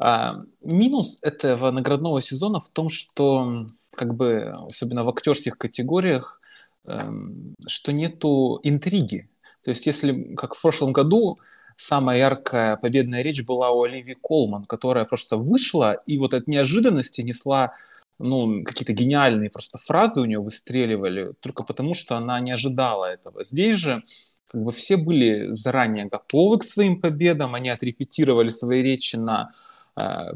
[0.00, 3.56] А, минус этого наградного сезона в том, что,
[3.94, 6.40] как бы, особенно в актерских категориях,
[6.84, 9.28] эм, что нету интриги.
[9.64, 11.36] То есть, если, как в прошлом году,
[11.76, 17.22] самая яркая победная речь была у Оливии Колман, которая просто вышла и вот от неожиданности
[17.22, 17.72] несла
[18.18, 23.44] ну, какие-то гениальные просто фразы у нее выстреливали, только потому что она не ожидала этого.
[23.44, 24.02] Здесь же
[24.48, 29.48] как бы все были заранее готовы к своим победам, они отрепетировали свои речи на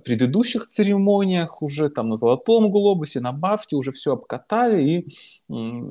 [0.04, 5.08] предыдущих церемониях уже, там на Золотом Глобусе, на Бафте, уже все обкатали, и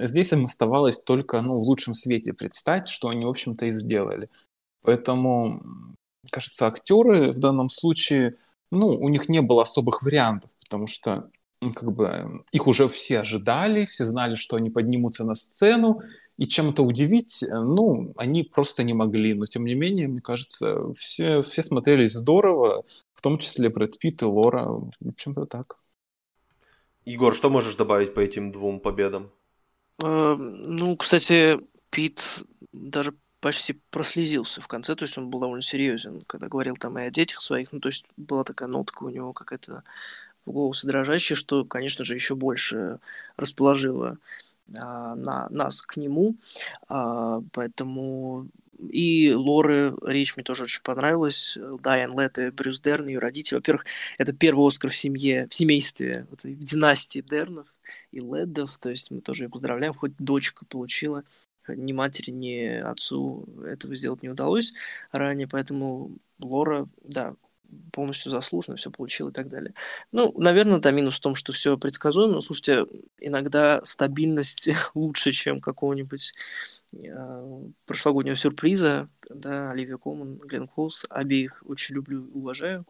[0.05, 4.29] здесь им оставалось только, ну, в лучшем свете представить, что они, в общем-то, и сделали.
[4.81, 5.61] Поэтому,
[6.31, 8.35] кажется, актеры в данном случае,
[8.71, 11.29] ну, у них не было особых вариантов, потому что
[11.75, 16.01] как бы их уже все ожидали, все знали, что они поднимутся на сцену,
[16.37, 19.33] и чем-то удивить, э, ну, они просто не могли.
[19.33, 24.21] Но, тем не менее, мне кажется, все, все смотрелись здорово, в том числе Брэд Питт
[24.21, 24.65] и Лора.
[24.65, 25.77] В общем-то, так.
[27.05, 29.31] Егор, что можешь добавить по этим двум победам?
[30.03, 31.59] Э, ну, кстати,
[31.91, 36.97] Питт даже почти прослезился в конце, то есть он был довольно серьезен, когда говорил там
[36.99, 39.83] и о детях своих, ну, то есть была такая нотка у него какая-то
[40.45, 42.99] голоса дрожащий, что, конечно же, еще больше
[43.37, 44.17] расположило
[44.71, 46.35] на нас к нему.
[46.87, 48.47] А, поэтому
[48.89, 51.57] и Лоры речь мне тоже очень понравилась.
[51.81, 53.55] Дайан Летт и Брюс Дерн, ее родители.
[53.55, 53.85] Во-первых,
[54.17, 57.67] это первый Оскар в семье, в семействе, вот, в династии Дернов
[58.11, 58.77] и Леддов.
[58.79, 61.23] То есть мы тоже ее поздравляем, хоть дочка получила.
[61.67, 64.73] Ни матери, ни отцу этого сделать не удалось
[65.11, 67.35] ранее, поэтому Лора, да,
[67.91, 69.73] полностью заслуженно все получил и так далее.
[70.11, 72.41] Ну, наверное, да, минус в том, что все предсказуемо.
[72.41, 72.85] Слушайте,
[73.19, 76.31] иногда стабильность лучше, чем какого-нибудь
[76.93, 79.07] э, прошлогоднего сюрприза.
[79.29, 82.85] Да, Оливия Колман, Глен Клоус, обеих очень люблю и уважаю.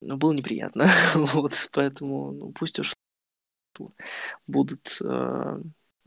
[0.00, 0.86] Но было неприятно.
[1.14, 2.94] вот, поэтому ну, пусть уж
[4.46, 5.60] будут, э,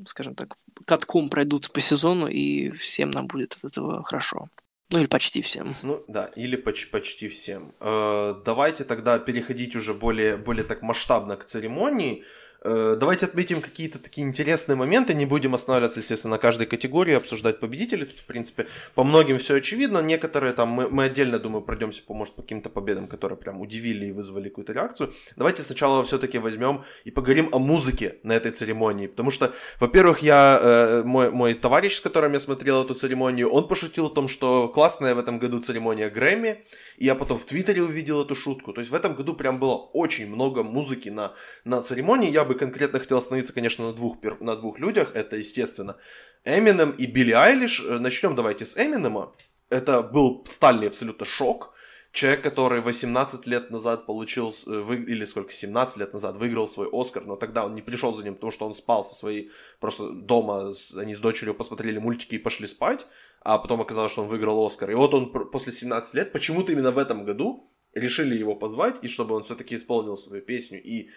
[0.06, 4.50] скажем так, катком пройдутся по сезону, и всем нам будет от этого хорошо.
[4.91, 5.75] Ну или почти всем.
[5.84, 7.73] Ну да, или поч- почти всем.
[7.80, 12.23] Э, давайте тогда переходить уже более, более так масштабно к церемонии.
[12.62, 17.60] Э, давайте отметим какие-то такие интересные моменты, не будем останавливаться, естественно, на каждой категории, обсуждать
[17.60, 18.06] победителей.
[18.06, 20.00] Тут, в принципе, по многим все очевидно.
[20.00, 24.08] Некоторые там мы, мы отдельно, думаю, пройдемся по, может, по каким-то победам, которые прям удивили
[24.08, 25.13] и вызвали какую-то реакцию.
[25.38, 29.08] Давайте сначала все-таки возьмем и поговорим о музыке на этой церемонии.
[29.08, 33.67] Потому что, во-первых, я, э, мой, мой товарищ, с которым я смотрел эту церемонию, он
[33.67, 36.65] пошутил о том, что классная в этом году церемония Грэмми.
[36.98, 38.74] И я потом в Твиттере увидел эту шутку.
[38.74, 41.32] То есть в этом году прям было очень много музыки на,
[41.63, 42.30] на церемонии.
[42.30, 45.12] Я бы конкретно хотел остановиться, конечно, на двух, на двух людях.
[45.13, 45.95] Это, естественно,
[46.43, 47.79] Эминем и Билли Айлиш.
[47.79, 49.35] Э, Начнем давайте с Эминема.
[49.69, 51.73] Это был тотальный абсолютно шок.
[52.12, 56.89] Человек, который 18 лет назад получил, э, вы, или сколько, 17 лет назад выиграл свой
[56.91, 60.09] Оскар, но тогда он не пришел за ним, потому что он спал со своей, просто
[60.09, 63.05] дома, они с дочерью посмотрели мультики и пошли спать,
[63.41, 64.89] а потом оказалось, что он выиграл Оскар.
[64.89, 69.07] И вот он после 17 лет, почему-то именно в этом году решили его позвать, и
[69.07, 71.09] чтобы он все-таки исполнил свою песню и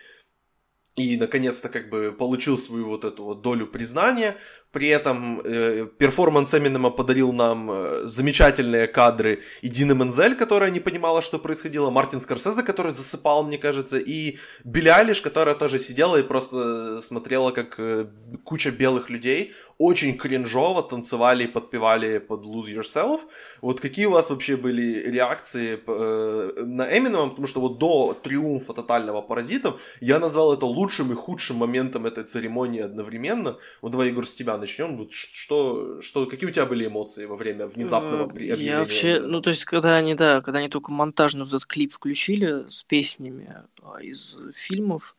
[0.97, 4.37] и наконец-то как бы получил свою вот эту вот долю признания.
[4.73, 10.81] При этом э, перформанс Эминема подарил нам э, замечательные кадры и Дина Мензель, которая не
[10.81, 16.17] понимала, что происходило, Мартин Скорсезе, который засыпал, мне кажется, и Билли Алиш, которая тоже сидела
[16.17, 18.07] и просто смотрела, как э,
[18.45, 23.21] куча белых людей очень кринжово танцевали и подпевали под Lose Yourself.
[23.61, 27.31] Вот какие у вас вообще были реакции э, на Эминема?
[27.31, 32.23] Потому что вот до триумфа тотального паразитов я назвал это лучшим и худшим моментом этой
[32.25, 33.57] церемонии одновременно.
[33.81, 34.97] Вот давай, Егор, с тебя начнем.
[34.97, 38.71] Вот что, что, какие у тебя были эмоции во время внезапного объявления?
[38.71, 41.93] Я вообще, ну то есть, когда они, да, когда они только монтажный вот этот клип
[41.93, 45.15] включили с песнями а, из фильмов,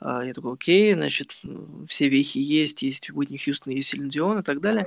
[0.00, 1.40] я такой, окей, значит,
[1.88, 4.86] все вехи есть, есть Уитни Хьюстон, есть Селин Дион и так далее.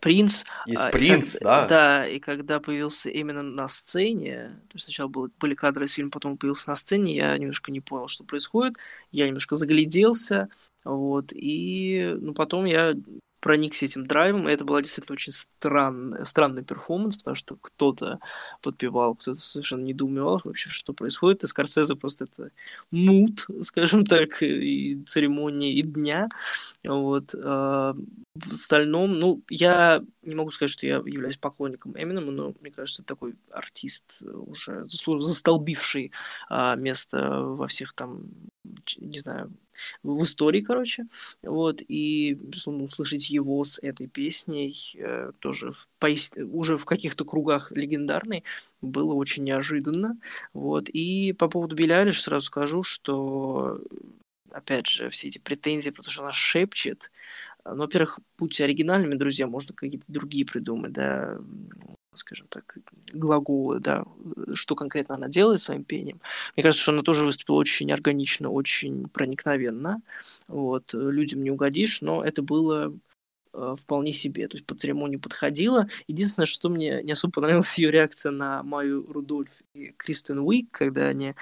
[0.00, 0.44] Принц.
[0.64, 1.66] Есть принц, и, да.
[1.66, 6.10] Да, и когда появился именно на сцене, то есть сначала было, были кадры из фильма,
[6.10, 8.76] потом появился на сцене, я немножко не понял, что происходит,
[9.12, 10.48] я немножко загляделся,
[10.84, 12.94] вот, и ну, потом я
[13.46, 18.18] проникся этим драйвом, и это была действительно очень странная, странный перформанс, потому что кто-то
[18.60, 22.50] подпевал, кто-то совершенно недоумевал вообще, что происходит, и Скорсезе просто это
[22.90, 26.28] мут, скажем так, и церемонии, и дня,
[26.82, 27.36] вот.
[27.40, 27.94] А
[28.34, 33.04] в остальном, ну, я не могу сказать, что я являюсь поклонником Эминема, но мне кажется,
[33.04, 36.10] такой артист уже застолбивший
[36.48, 38.24] а, место во всех там,
[38.98, 39.52] не знаю,
[40.02, 41.06] в истории, короче.
[41.42, 46.32] Вот, и, безусловно, услышать его с этой песней э, тоже в, пояс...
[46.36, 48.44] уже в каких-то кругах легендарной
[48.80, 50.18] было очень неожиданно.
[50.52, 53.80] Вот, и по поводу Билли сразу скажу, что,
[54.50, 57.10] опять же, все эти претензии, потому что она шепчет,
[57.64, 61.38] ну, во-первых, будьте оригинальными, друзья, можно какие-то другие придумать, да,
[62.16, 62.76] скажем так,
[63.12, 64.04] глаголы, да,
[64.52, 66.20] что конкретно она делает своим пением.
[66.56, 70.00] Мне кажется, что она тоже выступила очень органично, очень проникновенно.
[70.48, 73.05] Вот, людям не угодишь, но это было Э,
[73.80, 74.48] вполне себе.
[74.48, 75.88] То есть по церемонии подходила.
[76.06, 81.06] Единственное, что мне не особо понравилась ее реакция на Майю Рудольф и Кристен Уик, когда
[81.06, 81.34] они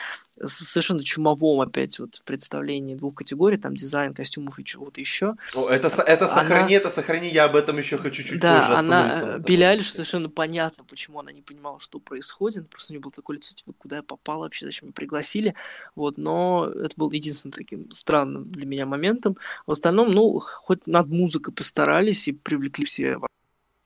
[0.45, 5.35] совершенно чумовом опять вот представлении двух категорий, там дизайн костюмов и чего-то еще.
[5.55, 6.77] О, это, это сохрани, она...
[6.77, 11.21] это сохрани, я об этом еще хочу чуть да, позже она, Билли совершенно понятно, почему
[11.21, 14.41] она не понимала, что происходит, просто у нее было такое лицо, типа, куда я попала
[14.41, 15.55] вообще, зачем меня пригласили,
[15.95, 19.37] вот, но это был единственным таким странным для меня моментом.
[19.67, 23.19] В остальном, ну, хоть над музыкой постарались, собрались и привлекли все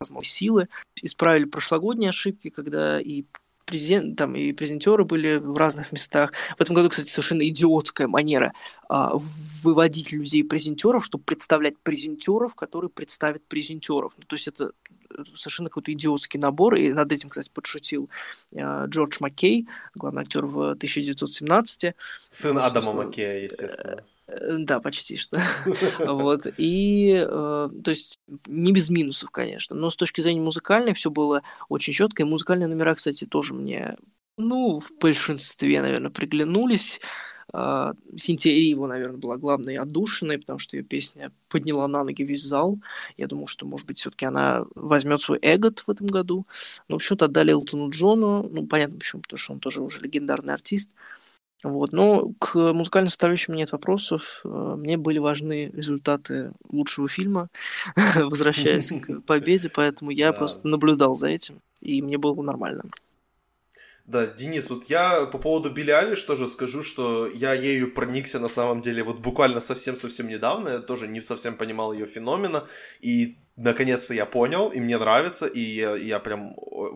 [0.00, 0.68] возможные силы,
[1.02, 3.24] исправили прошлогодние ошибки, когда и
[3.64, 6.32] презент, там, и презентеры были в разных местах.
[6.56, 8.52] В этом году, кстати, совершенно идиотская манера
[8.88, 9.12] а,
[9.62, 14.14] выводить людей-презентеров, чтобы представлять презентеров, которые представят презентеров.
[14.16, 14.72] Ну, то есть это
[15.34, 18.08] совершенно какой-то идиотский набор, и над этим, кстати, подшутил
[18.56, 21.94] а, Джордж Маккей, главный актер в 1917.
[22.30, 24.02] Сын Адама Маккея, естественно.
[24.28, 25.40] Э, да, почти что.
[25.98, 26.46] вот.
[26.58, 29.74] И, э, то есть, не без минусов, конечно.
[29.74, 32.22] Но с точки зрения музыкальной все было очень четко.
[32.22, 33.96] И музыкальные номера, кстати, тоже мне,
[34.36, 37.00] ну, в большинстве, наверное, приглянулись.
[37.50, 42.42] Uh, Синтия Риева, наверное, была главной отдушиной, потому что ее песня подняла на ноги весь
[42.42, 42.78] зал.
[43.16, 46.46] Я думаю, что, может быть, все-таки она возьмет свой эгот в этом году.
[46.88, 48.46] Но почему-то отдали Элтону Джону.
[48.52, 50.90] Ну, понятно почему, потому что он тоже уже легендарный артист.
[51.64, 51.92] Вот.
[51.92, 54.42] Но к музыкальной составляющей нет вопросов.
[54.44, 57.48] Э, мне были важны результаты лучшего фильма,
[58.16, 62.84] возвращаясь к победе, поэтому я просто наблюдал за этим, и мне было нормально.
[64.08, 68.48] Да, Денис, вот я по поводу Билли Алиш тоже скажу, что я ею проникся на
[68.48, 72.64] самом деле вот буквально совсем-совсем недавно, я тоже не совсем понимал ее феномена,
[73.02, 76.54] и наконец-то я понял, и мне нравится, и я, я прям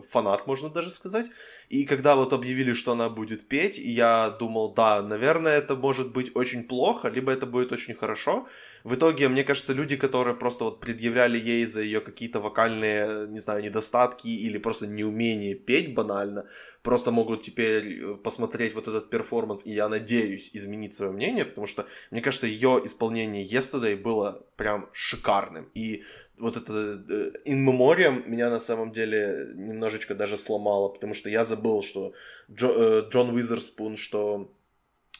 [0.09, 1.29] фанат, можно даже сказать.
[1.69, 6.35] И когда вот объявили, что она будет петь, я думал, да, наверное, это может быть
[6.35, 8.47] очень плохо, либо это будет очень хорошо.
[8.83, 13.39] В итоге, мне кажется, люди, которые просто вот предъявляли ей за ее какие-то вокальные, не
[13.39, 16.45] знаю, недостатки или просто неумение петь банально,
[16.81, 21.65] просто могут теперь э, посмотреть вот этот перформанс, и я надеюсь изменить свое мнение, потому
[21.65, 25.69] что, мне кажется, ее исполнение Yesterday было прям шикарным.
[25.73, 26.03] И
[26.37, 31.45] вот это э, In Memoriam меня на самом деле немножечко даже сломало, потому что я
[31.45, 32.13] забыл, что
[32.51, 34.51] Джо, э, Джон Уизерспун, что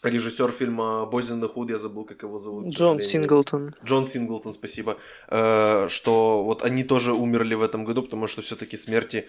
[0.03, 2.67] режиссер фильма «Boys in the Hood», я забыл, как его зовут.
[2.67, 3.73] Джон Синглтон.
[3.83, 4.97] Джон Синглтон, спасибо.
[5.29, 9.25] Э, что вот они тоже умерли в этом году, потому что все-таки смерти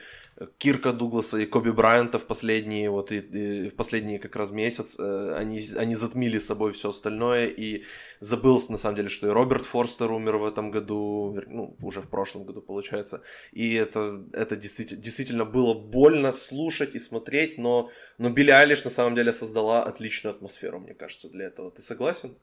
[0.59, 4.97] Кирка Дугласа и Коби Брайанта в последние, вот, и, и в последние как раз месяц,
[4.99, 7.85] э, они, они затмили собой все остальное, и
[8.21, 12.09] забылся, на самом деле, что и Роберт Форстер умер в этом году, ну, уже в
[12.09, 13.23] прошлом году, получается,
[13.53, 18.91] и это, это действительно, действительно было больно слушать и смотреть, но, но Билли Айлиш, на
[18.91, 21.71] самом деле, создала отличную атмосферу, мне кажется, для этого.
[21.71, 22.37] Ты согласен?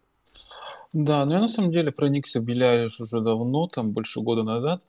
[0.93, 4.83] Да, но я на самом деле проникся Билли уже давно, там больше года назад,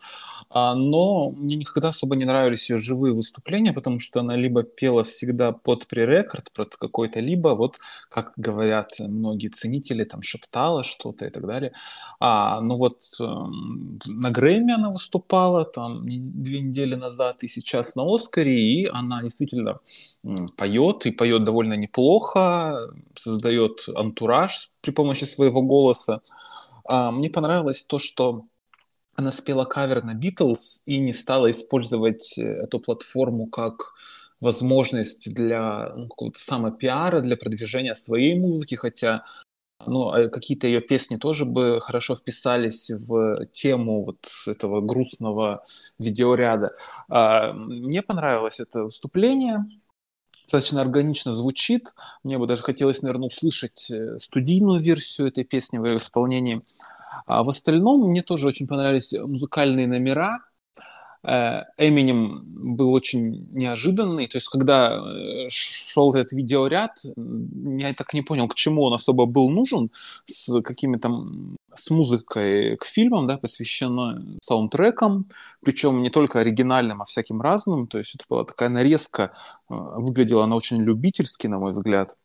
[0.51, 5.05] а, но мне никогда особо не нравились ее живые выступления, потому что она либо пела
[5.05, 7.79] всегда под пререкорд про какой-то, либо вот,
[8.09, 11.73] как говорят многие ценители, там шептала что-то и так далее.
[12.19, 18.03] А, ну вот э, на Грэмми она выступала там две недели назад и сейчас на
[18.13, 19.79] Оскаре, и она действительно
[20.25, 26.21] э, поет, и поет довольно неплохо, создает антураж при помощи своего голоса.
[26.85, 28.45] А, мне понравилось то, что
[29.15, 33.95] она спела кавер на Битлз и не стала использовать э, эту платформу как
[34.41, 39.23] возможность для ну, какого-то самопиара, для продвижения своей музыки, хотя
[39.87, 45.65] ну, а какие-то ее песни тоже бы хорошо вписались в тему вот этого грустного
[45.99, 46.71] видеоряда.
[47.09, 49.65] А, мне понравилось это выступление
[50.43, 51.95] достаточно органично звучит.
[52.23, 56.63] Мне бы даже хотелось, наверное, услышать э, студийную версию этой песни в ее исполнении.
[57.27, 60.41] А в остальном мне тоже очень понравились музыкальные номера.
[61.25, 64.27] Э, Эминем был очень неожиданный.
[64.27, 69.27] То есть, когда э, шел этот видеоряд, я так не понял, к чему он особо
[69.27, 69.91] был нужен,
[70.25, 71.11] с какими-то
[71.75, 75.27] с музыкой к фильмам, да, посвященной саундтрекам,
[75.63, 77.87] причем не только оригинальным, а всяким разным.
[77.87, 79.33] То есть это была такая нарезка,
[79.71, 82.17] э, выглядела она очень любительски, на мой взгляд.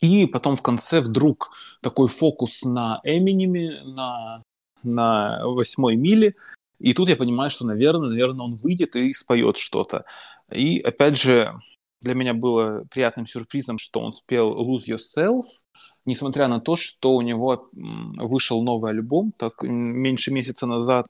[0.00, 1.52] И потом в конце вдруг
[1.82, 4.42] такой фокус на Эминеме, на,
[4.82, 6.34] на восьмой миле,
[6.80, 10.04] и тут я понимаю, что, наверное, наверное, он выйдет и споет что-то.
[10.50, 11.54] И опять же,
[12.00, 15.42] для меня было приятным сюрпризом, что он спел Lose Yourself,
[16.06, 21.06] несмотря на то, что у него вышел новый альбом так меньше месяца назад,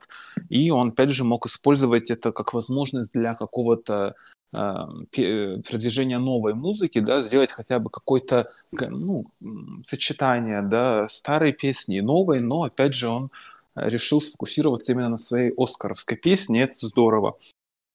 [0.48, 4.16] и он опять же мог использовать это как возможность для какого-то
[4.52, 9.22] э, продвижения новой музыки, да, сделать хотя бы какое-то ну,
[9.84, 13.30] сочетание да, старой песни и новой, но опять же он
[13.74, 17.38] решил сфокусироваться именно на своей оскаровской песне, это здорово.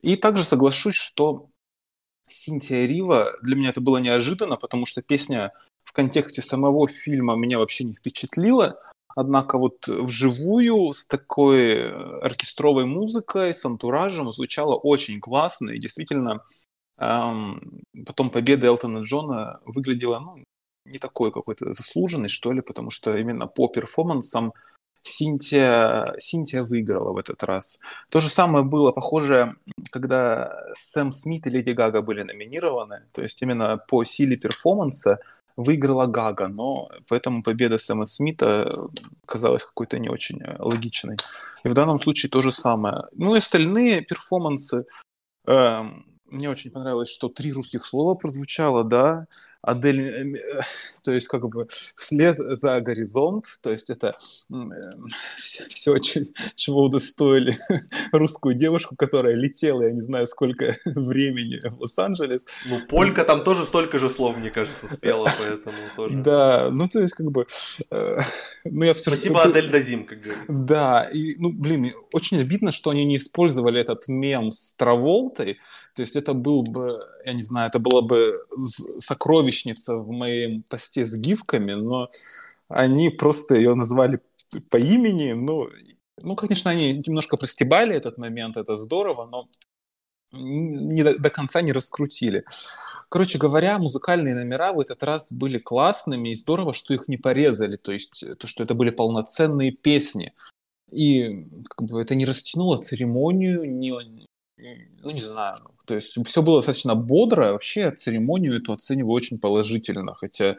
[0.01, 1.49] И также соглашусь, что
[2.27, 5.51] Синтия Рива, для меня это было неожиданно, потому что песня
[5.83, 8.79] в контексте самого фильма меня вообще не впечатлила,
[9.15, 16.43] однако вот вживую с такой оркестровой музыкой, с антуражем звучало очень классно, и действительно
[16.97, 20.43] эм, потом победа Элтона Джона выглядела ну,
[20.85, 24.53] не такой какой-то заслуженной, что ли, потому что именно по перформансам
[25.05, 27.79] Синтия, Синтия выиграла в этот раз.
[28.09, 29.55] То же самое было похоже,
[29.91, 33.03] когда Сэм Смит и Леди Гага были номинированы.
[33.13, 35.19] То есть именно по силе перформанса
[35.55, 38.87] выиграла Гага, но поэтому победа Сэма Смита
[39.27, 41.17] казалась какой-то не очень логичной.
[41.63, 43.03] И в данном случае то же самое.
[43.13, 44.85] Ну и остальные перформансы.
[45.45, 45.83] Э,
[46.25, 49.25] мне очень понравилось, что три русских слова прозвучало, да.
[49.65, 50.61] Адель, э, э,
[51.03, 54.15] то есть как бы вслед за горизонт, то есть это
[55.37, 55.95] все, все
[56.55, 57.57] чего удостоили
[58.11, 62.45] русскую девушку, которая летела, я не знаю, сколько времени в Лос-Анджелес.
[62.65, 66.17] Ну, Полька там тоже столько же слов, мне кажется, спела, поэтому тоже.
[66.17, 67.47] Да, ну то есть как бы...
[67.89, 68.19] Э,
[68.63, 69.49] ну, я все Спасибо, же...
[69.49, 70.45] Адель Дазим, как говорится.
[70.47, 75.59] Да, и, ну, блин, очень обидно, что они не использовали этот мем с Траволтой,
[75.95, 78.45] то есть это был бы, я не знаю, это было бы
[79.55, 82.09] сокровищница в моем посте с гифками, но
[82.67, 84.19] они просто ее назвали
[84.69, 85.33] по имени.
[85.33, 85.69] Ну,
[86.21, 89.47] ну, конечно, они немножко простебали этот момент, это здорово, но
[90.31, 92.43] не до, до конца не раскрутили.
[93.09, 97.77] Короче говоря, музыкальные номера в этот раз были классными, и здорово, что их не порезали,
[97.77, 100.33] то есть то, что это были полноценные песни.
[100.91, 103.91] и как бы это не растянуло церемонию, не,
[105.03, 105.55] ну не знаю,
[105.85, 110.57] то есть все было достаточно бодро, вообще церемонию эту оцениваю очень положительно, хотя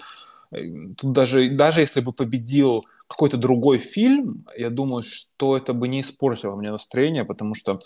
[0.52, 0.58] э,
[0.96, 6.00] тут даже, даже если бы победил какой-то другой фильм, я думаю, что это бы не
[6.00, 7.78] испортило мне настроение, потому что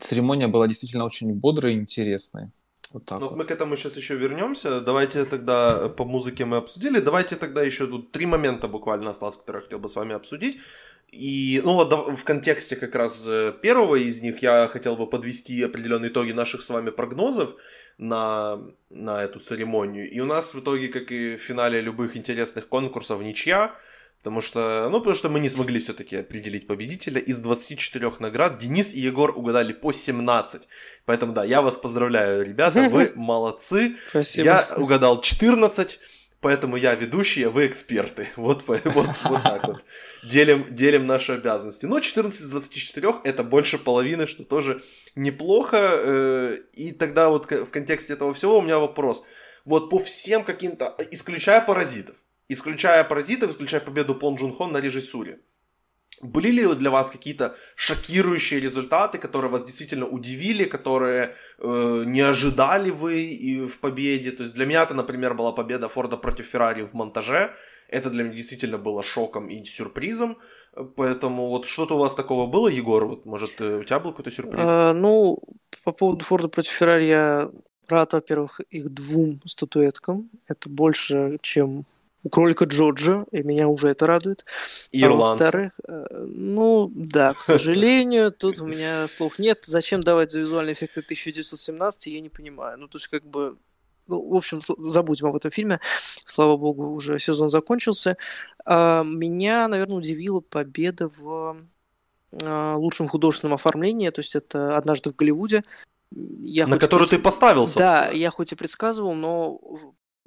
[0.00, 2.50] церемония была действительно очень бодрой и интересной.
[2.92, 3.38] Вот так ну, вот.
[3.38, 4.80] Мы к этому сейчас еще вернемся.
[4.80, 7.00] Давайте тогда по музыке мы обсудили.
[7.00, 10.58] Давайте тогда еще тут три момента буквально осталось, которые я хотел бы с вами обсудить.
[11.10, 15.62] И, ну вот в контексте как раз э, первого из них я хотел бы подвести
[15.62, 17.54] определенные итоги наших с вами прогнозов
[17.96, 20.10] на, на эту церемонию.
[20.10, 23.74] И у нас в итоге, как и в финале любых интересных конкурсов, ничья.
[24.18, 27.20] Потому что, ну, потому что мы не смогли все-таки определить победителя.
[27.20, 30.68] Из 24 наград Денис и Егор угадали по 17.
[31.04, 33.96] Поэтому, да, я вас поздравляю, ребята, вы молодцы.
[34.10, 34.44] Спасибо.
[34.44, 36.00] Я угадал 14.
[36.40, 38.28] Поэтому я ведущий, а вы эксперты.
[38.36, 39.84] Вот, вот, вот так вот.
[40.24, 41.86] Делим, делим наши обязанности.
[41.86, 44.82] Но 14 из 24 это больше половины, что тоже
[45.16, 45.76] неплохо.
[45.76, 49.24] Э, и тогда вот в контексте этого всего у меня вопрос.
[49.64, 52.16] Вот по всем каким-то, исключая паразитов,
[52.48, 55.40] исключая паразитов, исключая победу Пон Джун Хон на режиссуре,
[56.20, 62.90] были ли для вас какие-то шокирующие результаты, которые вас действительно удивили, которые э, не ожидали
[62.90, 64.32] вы и в победе?
[64.32, 67.50] То есть для меня это, например, была победа Форда против Феррари в монтаже.
[67.88, 70.36] Это для меня действительно было шоком и сюрпризом.
[70.96, 73.06] Поэтому вот что-то у вас такого было, Егор?
[73.06, 74.64] Вот, может, э, у тебя был какой-то сюрприз?
[74.66, 75.38] А, ну,
[75.84, 77.50] по поводу Форда против Феррари я
[77.88, 80.30] рад, во-первых, их двум статуэткам.
[80.46, 81.84] Это больше, чем
[82.28, 84.44] у кролика Джорджа, и меня уже это радует.
[84.92, 85.42] Ирландцы.
[85.42, 89.64] А во-вторых, э, ну да, к сожалению, тут у меня слов нет.
[89.66, 92.78] Зачем давать за визуальные эффекты 1917, я не понимаю.
[92.78, 93.56] Ну, то есть, как бы,
[94.06, 95.80] ну, в общем, забудем об этом фильме.
[96.26, 98.18] Слава богу, уже сезон закончился.
[98.66, 101.56] А, меня, наверное, удивила победа в
[102.42, 105.64] а, лучшем художественном оформлении, то есть это «Однажды в Голливуде».
[106.40, 107.18] Я На которую пред...
[107.18, 107.88] ты поставил, собственно.
[107.88, 109.60] Да, я хоть и предсказывал, но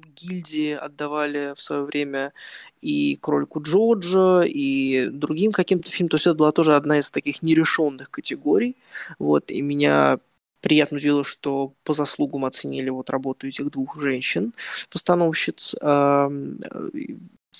[0.08, 2.32] гильдии отдавали в свое время
[2.80, 6.10] и Кролику Джорджа, и другим каким-то фильмам.
[6.10, 8.76] То есть это была тоже одна из таких нерешенных категорий.
[9.18, 10.18] Вот, и меня
[10.60, 14.52] приятно удивило, что по заслугам оценили вот работу этих двух женщин,
[14.90, 15.74] постановщиц.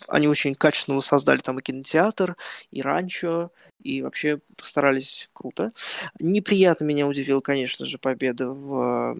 [0.08, 2.36] Они очень качественно создали там и кинотеатр,
[2.70, 3.50] и ранчо,
[3.82, 5.72] и вообще постарались круто.
[6.18, 9.16] Неприятно меня удивила, конечно же, победа в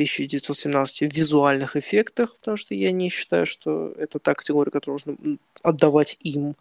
[0.00, 5.36] 1917 в визуальных эффектах, потому что я не считаю, что это та категория, которую нужно
[5.62, 6.56] отдавать им.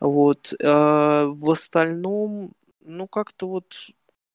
[0.00, 0.52] Вот.
[0.60, 2.50] А в остальном,
[2.84, 3.90] ну, как-то вот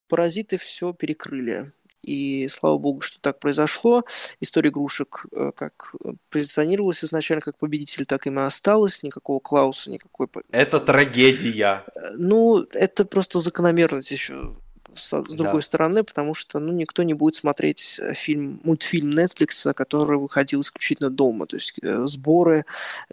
[0.07, 1.73] паразиты все перекрыли.
[2.03, 4.05] И слава богу, что так произошло.
[4.39, 5.93] История игрушек э, как
[6.29, 9.03] позиционировалась изначально как победитель, так и осталась.
[9.03, 10.27] Никакого Клауса, никакой...
[10.51, 11.83] Это трагедия.
[11.95, 14.55] Э, ну, это просто закономерность еще
[14.97, 15.61] с, с другой да.
[15.61, 21.09] стороны, потому что ну, никто не будет смотреть э, фильм, мультфильм Netflix, который выходил исключительно
[21.09, 21.45] дома.
[21.45, 22.65] То есть э, сборы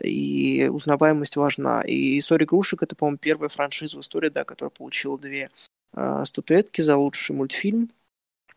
[0.02, 1.82] и узнаваемость важна.
[1.82, 5.50] И «История игрушек»— это, по-моему, первая франшиза в истории, да, которая получила две
[5.94, 7.90] э, статуэтки за лучший мультфильм.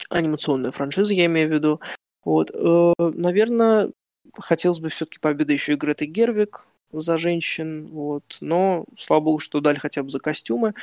[0.09, 1.81] Анимационная франшиза, я имею в виду.
[2.23, 2.51] Вот.
[2.53, 3.91] Э, наверное,
[4.33, 8.37] хотелось бы все-таки победы еще и Греты Гервик, за женщин, вот.
[8.41, 10.73] Но, слава богу, что дали хотя бы за костюмы.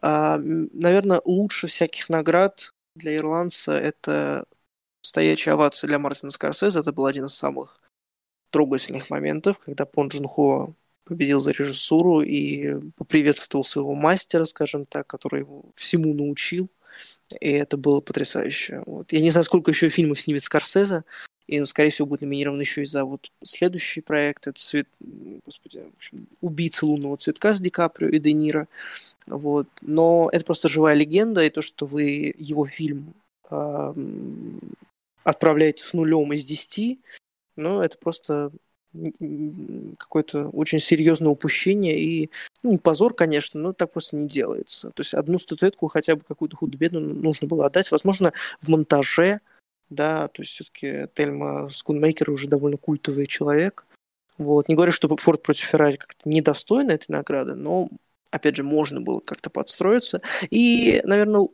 [0.00, 4.44] А, наверное, лучше всяких наград для ирландца это
[5.02, 6.80] стоячая овация для Мартина Скорсезе.
[6.80, 7.80] Это был один из самых
[8.50, 15.06] трогательных моментов, когда Пон Джун Хо победил за режиссуру и поприветствовал своего мастера, скажем так,
[15.06, 16.68] который его всему научил.
[17.40, 18.82] И это было потрясающе.
[18.86, 19.12] Вот.
[19.12, 21.04] Я не знаю, сколько еще фильмов снимет Скорсезе,
[21.50, 24.46] и, ну, скорее всего, будет номинирован еще и за вот следующий проект.
[24.46, 24.86] Это цвет...
[25.44, 28.68] Господи, в общем, «Убийца лунного цветка» с Ди Каприо и Де Ниро.
[29.26, 29.66] Вот.
[29.82, 33.14] Но это просто живая легенда, и то, что вы его фильм
[33.50, 33.94] э,
[35.24, 37.00] отправляете с нулем из десяти,
[37.56, 38.52] ну, это просто
[39.98, 42.30] какое-то очень серьезное упущение и
[42.62, 44.90] ну, не позор, конечно, но так просто не делается.
[44.90, 47.90] То есть одну статуэтку хотя бы какую-то худо-бедную нужно было отдать.
[47.90, 49.40] Возможно, в монтаже
[49.90, 53.86] да, то есть все-таки Тельма Скунмейкер уже довольно культовый человек.
[54.38, 54.68] Вот.
[54.68, 57.90] Не говорю, что Форд против Феррари как-то недостойна этой награды, но
[58.30, 60.22] опять же, можно было как-то подстроиться.
[60.50, 61.48] И, наверное,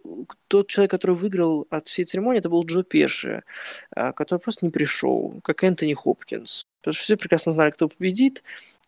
[0.49, 3.43] тот человек, который выиграл от всей церемонии, это был Джо Пеши,
[3.91, 6.67] а, который просто не пришел, как Энтони Хопкинс.
[6.81, 8.43] Потому что все прекрасно знали, кто победит.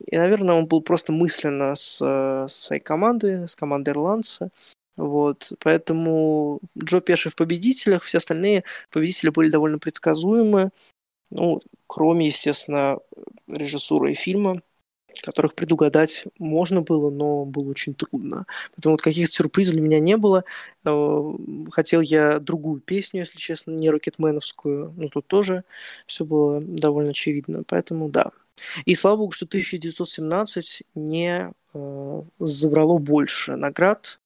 [0.06, 4.50] И, наверное, он был просто мысленно с, э, своей командой, с командой ирландца.
[4.98, 10.70] Вот, поэтому Джо Пеши в победителях, все остальные победители были довольно предсказуемы,
[11.30, 12.98] ну, кроме, естественно,
[13.46, 14.60] режиссуры и фильма.
[15.22, 18.46] которых предугадать можно было, но было очень трудно.
[18.74, 20.44] Поэтому вот каких-то сюрпризов для меня не было.
[20.84, 21.32] Э,
[21.72, 25.64] хотел я другую песню, если честно, не рокетменовскую, но тут тоже
[26.06, 27.62] все было довольно очевидно.
[27.68, 28.30] Поэтому да.
[28.84, 34.18] И слава богу, что 1917 не э, забрало больше наград,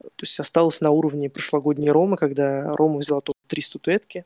[0.00, 4.24] то есть осталось на уровне прошлогодней Ромы, когда Рома взяла только три статуэтки,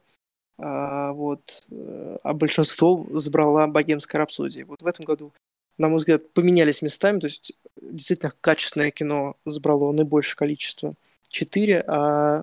[0.58, 4.66] а, вот, э, а большинство забрала богемская рапсодия.
[4.66, 5.32] Вот в этом году
[5.78, 7.20] на мой взгляд, поменялись местами.
[7.20, 10.94] То есть действительно качественное кино забрало наибольшее количество.
[11.28, 12.42] Четыре, а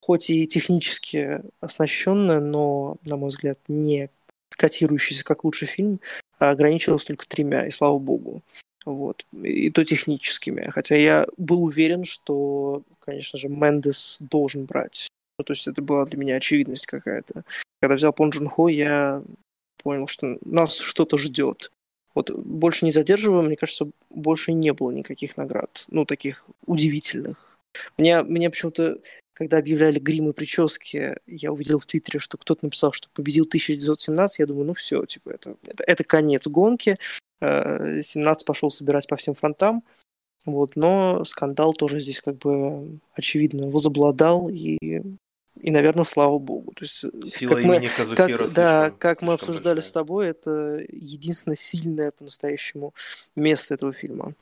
[0.00, 4.10] хоть и технически оснащенное, но, на мой взгляд, не
[4.50, 6.00] котирующийся как лучший фильм,
[6.38, 8.42] а ограничилось только тремя, и слава богу.
[8.84, 9.26] Вот.
[9.42, 10.70] И то техническими.
[10.70, 15.08] Хотя я был уверен, что, конечно же, Мендес должен брать.
[15.38, 17.44] Ну, то есть это была для меня очевидность какая-то.
[17.80, 19.22] Когда взял Пон Джун Хо, я
[19.82, 21.70] понял, что нас что-то ждет.
[22.14, 27.58] Вот больше не задерживаем, мне кажется, больше не было никаких наград, ну, таких удивительных.
[27.96, 28.98] Мне, мне почему-то,
[29.32, 34.40] когда объявляли грим и прически, я увидел в Твиттере, что кто-то написал, что победил 1917,
[34.40, 36.98] я думаю, ну все, типа, это, это, это конец гонки,
[37.40, 39.82] 17 э, пошел собирать по всем фронтам,
[40.44, 44.78] вот, но скандал тоже здесь как бы очевидно возобладал, и
[45.60, 46.72] и, наверное, слава богу.
[46.74, 49.88] То есть, э, Сила как имени мы, как, Да, как мы обсуждали большая.
[49.88, 52.94] с тобой, это единственное сильное по-настоящему
[53.34, 54.34] место этого фильма.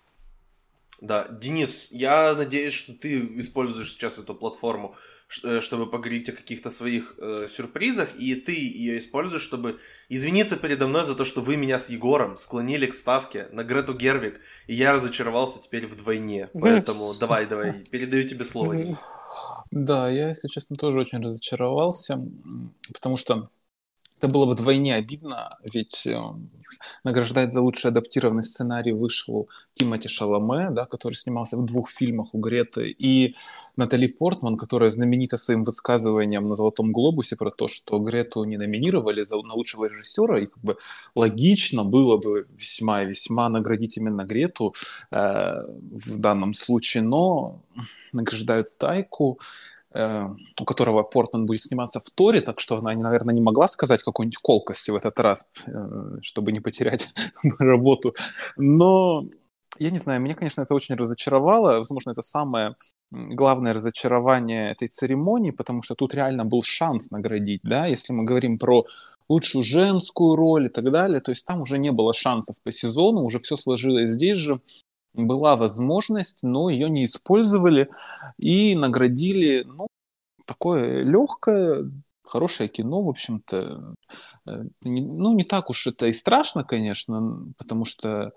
[1.00, 6.70] Да, Денис, я надеюсь, что ты используешь сейчас эту платформу Э, чтобы поговорить о каких-то
[6.70, 11.56] своих э, сюрпризах, и ты ее используешь, чтобы извиниться передо мной за то, что вы
[11.56, 16.48] меня с Егором склонили к ставке на Грету Гервик, и я разочаровался теперь вдвойне.
[16.54, 19.10] Поэтому давай, давай, передаю тебе слово, Денис.
[19.70, 22.18] Да, я, если честно, тоже очень разочаровался,
[22.92, 23.50] потому что
[24.20, 26.20] это было бы вдвойне обидно, ведь э,
[27.04, 32.38] награждать за лучший адаптированный сценарий вышел Тимоти Шаломе, да, который снимался в двух фильмах у
[32.40, 33.34] Греты, и
[33.76, 39.22] Натали Портман, которая знаменита своим высказыванием на «Золотом глобусе» про то, что Грету не номинировали
[39.22, 40.76] за, на лучшего режиссера, и как бы
[41.14, 44.74] логично было бы весьма и весьма наградить именно Грету
[45.12, 47.62] э, в данном случае, но
[48.12, 49.38] награждают Тайку,
[49.94, 54.36] у которого Портман будет сниматься в Торе, так что она, наверное, не могла сказать какой-нибудь
[54.38, 55.70] колкости в этот раз, э,
[56.20, 57.14] чтобы не потерять
[57.58, 58.14] работу.
[58.58, 59.24] Но
[59.78, 61.78] я не знаю, меня, конечно, это очень разочаровало.
[61.78, 62.74] Возможно, это самое
[63.10, 68.58] главное разочарование этой церемонии, потому что тут реально был шанс наградить, да, если мы говорим
[68.58, 68.84] про
[69.28, 73.22] лучшую женскую роль и так далее, то есть там уже не было шансов по сезону,
[73.22, 74.60] уже все сложилось здесь же,
[75.14, 77.90] была возможность, но ее не использовали
[78.38, 79.86] и наградили, ну,
[80.46, 81.90] такое легкое,
[82.24, 83.94] хорошее кино, в общем-то.
[84.46, 88.32] Э, ну, не так уж это и страшно, конечно, потому что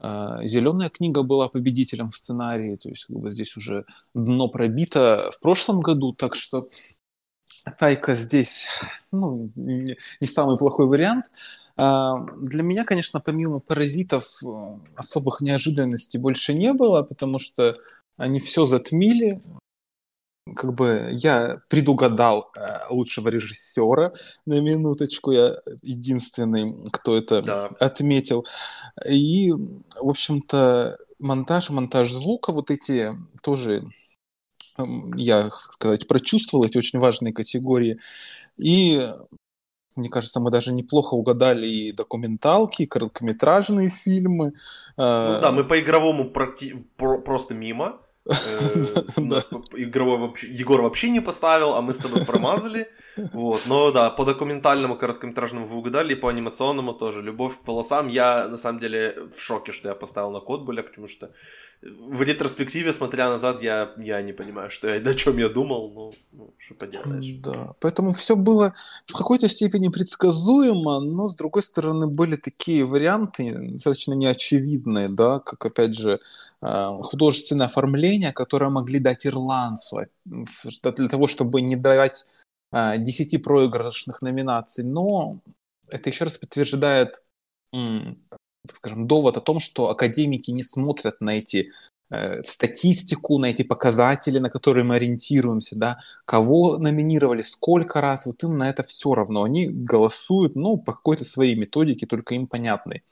[0.00, 5.30] э, Зеленая книга была победителем в сценарии, то есть как бы здесь уже дно пробито
[5.34, 6.68] в прошлом году, так что
[7.78, 8.68] Тайка здесь
[9.12, 11.26] ну, не, не самый плохой вариант.
[11.82, 14.46] А, для меня, конечно, помимо паразитов э,
[14.96, 17.72] особых неожиданностей больше не было, потому что
[18.18, 19.40] они все затмили.
[20.54, 24.12] Как бы я предугадал э, лучшего режиссера
[24.44, 27.66] на минуточку, я единственный, кто это да.
[27.80, 28.44] отметил.
[29.08, 33.84] И, в общем-то, монтаж, монтаж звука, вот эти тоже
[35.16, 37.98] я, сказать, прочувствовал эти очень важные категории.
[38.58, 39.10] И
[39.96, 44.50] мне кажется, мы даже неплохо угадали и документалки, и короткометражные фильмы.
[44.96, 46.30] Ну да, мы по игровому
[46.96, 48.00] просто мимо.
[48.26, 52.88] Э, нас игровой вообще, Егор вообще не поставил, а мы с тобой промазали.
[53.32, 53.62] Вот.
[53.66, 57.22] Но да, по документальному короткометражному вы угадали, и по анимационному тоже.
[57.22, 58.08] Любовь к полосам.
[58.08, 61.30] Я на самом деле в шоке, что я поставил на код были, потому что
[61.82, 66.14] в ретроспективе, смотря назад, я, я не понимаю, что я, о чем я думал, ну,
[66.32, 67.40] ну, что поделаешь.
[67.40, 68.74] Да, поэтому все было
[69.06, 75.64] в какой-то степени предсказуемо, но, с другой стороны, были такие варианты достаточно неочевидные, да, как,
[75.64, 76.20] опять же,
[76.60, 82.26] а, художественное оформление, которое могли дать ирландцу для того, чтобы не давать
[82.72, 85.38] 10 а, проигрышных номинаций, но
[85.88, 87.22] это еще раз подтверждает
[88.66, 91.70] так скажем, довод о том, что академики не смотрят на эти
[92.10, 98.42] э, статистику, на эти показатели, на которые мы ориентируемся, да, кого номинировали, сколько раз, вот
[98.44, 99.44] им на это все равно.
[99.44, 103.02] Они голосуют, ну, по какой-то своей методике, только им понятной.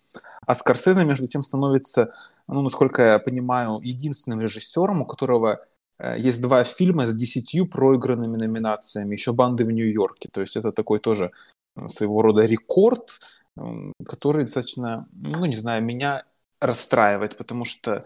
[0.46, 2.10] А Скорсезе, между тем, становится,
[2.46, 5.64] ну, насколько я понимаю, единственным режиссером, у которого
[5.98, 10.28] э, есть два фильма с десятью проигранными номинациями, еще «Банды в Нью-Йорке».
[10.30, 11.30] То есть это такой тоже
[11.86, 13.20] своего рода рекорд,
[14.06, 16.24] который достаточно, ну, не знаю, меня
[16.60, 18.00] расстраивать, потому что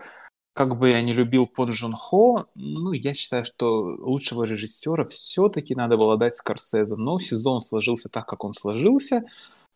[0.55, 5.75] как бы я не любил Пон Джун Хо, ну, я считаю, что лучшего режиссера все-таки
[5.75, 6.97] надо было дать Скорсезе.
[6.97, 9.25] Но сезон сложился так, как он сложился.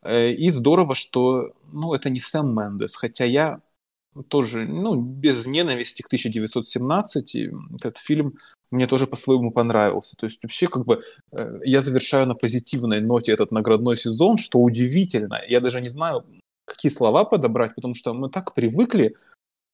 [0.03, 2.95] Э, и здорово, что, ну, это не Сэм Мендес.
[2.95, 3.61] Хотя я
[4.29, 7.37] тоже, ну, без ненависти к 1917,
[7.77, 8.39] этот фильм
[8.71, 10.17] мне тоже по-своему понравился.
[10.17, 11.03] То есть вообще как бы
[11.33, 15.41] э, я завершаю на позитивной ноте этот наградной сезон, что удивительно.
[15.49, 16.25] Я даже не знаю,
[16.65, 19.15] какие слова подобрать, потому что мы так привыкли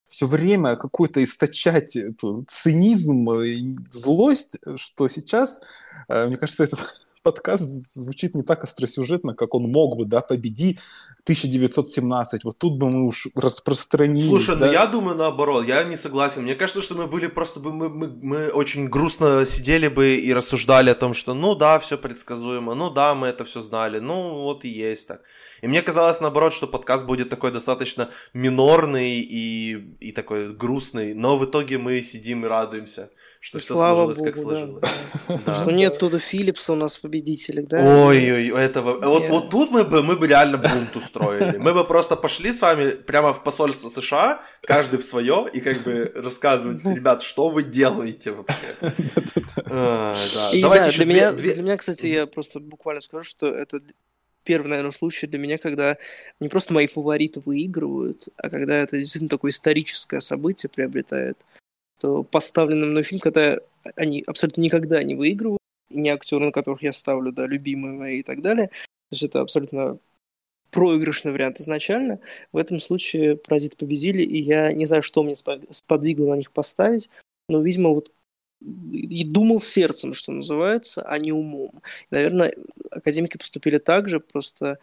[0.06, 5.60] все время какой-то источать эту цинизм и злость, что сейчас,
[6.08, 10.78] э, мне кажется, этот подкаст звучит не так остросюжетно, как он мог бы, да, победи
[11.24, 14.28] 1917, вот тут бы мы уж распространились.
[14.28, 14.66] Слушай, ну да?
[14.66, 16.42] ну я думаю наоборот, я не согласен.
[16.42, 20.34] Мне кажется, что мы были просто бы, мы, мы, мы очень грустно сидели бы и
[20.34, 24.42] рассуждали о том, что ну да, все предсказуемо, ну да, мы это все знали, ну
[24.42, 25.22] вот и есть так.
[25.62, 31.36] И мне казалось наоборот, что подкаст будет такой достаточно минорный и, и такой грустный, но
[31.36, 33.10] в итоге мы сидим и радуемся
[33.42, 34.84] что все Слава сложилось, Богу, как сложилось.
[35.26, 35.54] Да, да.
[35.54, 38.06] Что нет Туда Филлипса у нас победителя, да?
[38.06, 39.00] Ой-ой, этого...
[39.00, 41.58] Вот, вот тут мы бы, мы бы реально бунт устроили.
[41.58, 45.78] Мы бы просто пошли с вами прямо в посольство США, каждый в свое, и как
[45.78, 48.76] бы рассказывать, ребят, что вы делаете вообще?
[50.62, 53.80] Давайте для меня, для меня, кстати, я просто буквально скажу, что это
[54.44, 55.96] первый, наверное, случай для меня, когда
[56.38, 61.38] не просто мои фавориты выигрывают, а когда это действительно такое историческое событие приобретает
[62.02, 63.58] что поставленный мной фильм, когда
[63.94, 68.22] они абсолютно никогда не выигрывают, не актеры, на которых я ставлю, да, любимые мои и
[68.24, 68.68] так далее.
[68.68, 69.98] То есть это абсолютно
[70.72, 72.18] проигрышный вариант изначально.
[72.50, 77.08] В этом случае «Паразиты» победили, и я не знаю, что мне сподвигло на них поставить,
[77.48, 78.10] но, видимо, вот
[78.60, 81.82] и думал сердцем, что называется, а не умом.
[82.10, 82.54] Наверное,
[82.90, 84.78] академики поступили так же, просто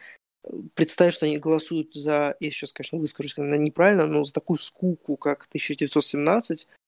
[0.73, 5.17] представить, что они голосуют за, я сейчас, конечно, выскажусь наверное, неправильно, но за такую скуку,
[5.17, 6.78] как 1917, э,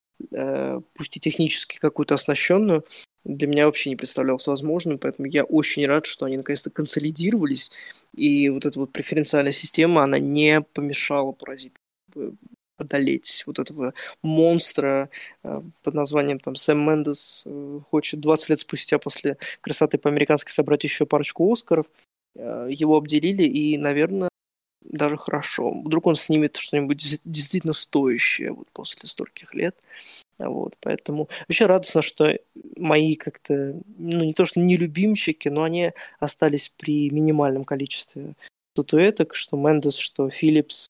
[0.93, 2.85] пусть и технически какую-то оснащенную,
[3.23, 7.71] для меня вообще не представлялось возможным, поэтому я очень рад, что они наконец-то консолидировались,
[8.15, 11.81] и вот эта вот преференциальная система, она не помешала паразитам
[12.81, 15.09] одолеть вот этого монстра
[15.43, 20.83] э, под названием там Сэм Мендес э, хочет 20 лет спустя после «Красоты по-американски» собрать
[20.83, 21.85] еще парочку Оскаров.
[22.35, 24.29] Э, его обделили, и, наверное,
[24.81, 25.71] даже хорошо.
[25.71, 29.75] Вдруг он снимет что-нибудь действительно стоящее вот после стольких лет.
[30.37, 32.37] Вот, поэтому вообще радостно, что
[32.75, 38.33] мои как-то, ну не то что не любимчики, но они остались при минимальном количестве
[38.73, 40.89] статуэток, что Мендес, что Филлипс,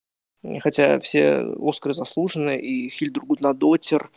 [0.60, 4.10] хотя все Оскары заслужены, и Хильдер Гуднадотер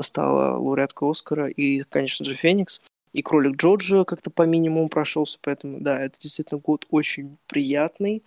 [0.00, 2.82] стала лауреаткой Оскара, и, конечно же, Феникс
[3.16, 8.22] и кролик Джорджа как-то по минимуму прошелся, поэтому, да, это действительно год очень приятный,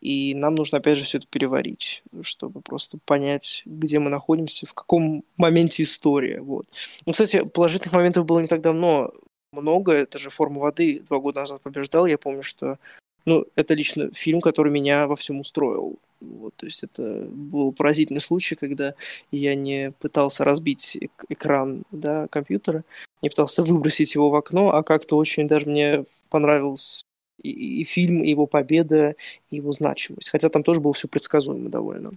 [0.00, 4.72] и нам нужно, опять же, все это переварить, чтобы просто понять, где мы находимся, в
[4.72, 6.64] каком моменте истории, вот.
[7.04, 9.12] Ну, кстати, положительных моментов было не так давно
[9.52, 12.78] много, это же «Форма воды» два года назад побеждал, я помню, что
[13.26, 15.98] ну, это лично фильм, который меня во всем устроил.
[16.22, 18.94] Вот, то есть это был поразительный случай, когда
[19.30, 22.84] я не пытался разбить экран да, компьютера,
[23.22, 27.04] не пытался выбросить его в окно, а как-то очень даже мне понравился
[27.42, 29.14] и, и фильм, и его победа,
[29.50, 30.30] и его значимость.
[30.30, 32.12] Хотя там тоже было все предсказуемо довольно.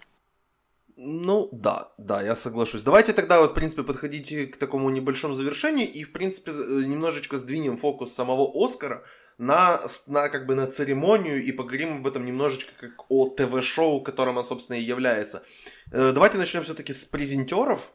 [0.95, 2.83] Ну, да, да, я соглашусь.
[2.83, 7.75] Давайте тогда, вот, в принципе, подходить к такому небольшому завершению и, в принципе, немножечко сдвинем
[7.77, 9.03] фокус самого Оскара
[9.37, 14.37] на, на, как бы, на церемонию и поговорим об этом немножечко как о ТВ-шоу, которым
[14.37, 15.43] он, собственно, и является.
[15.91, 17.91] Э, давайте начнем все-таки с презентеров.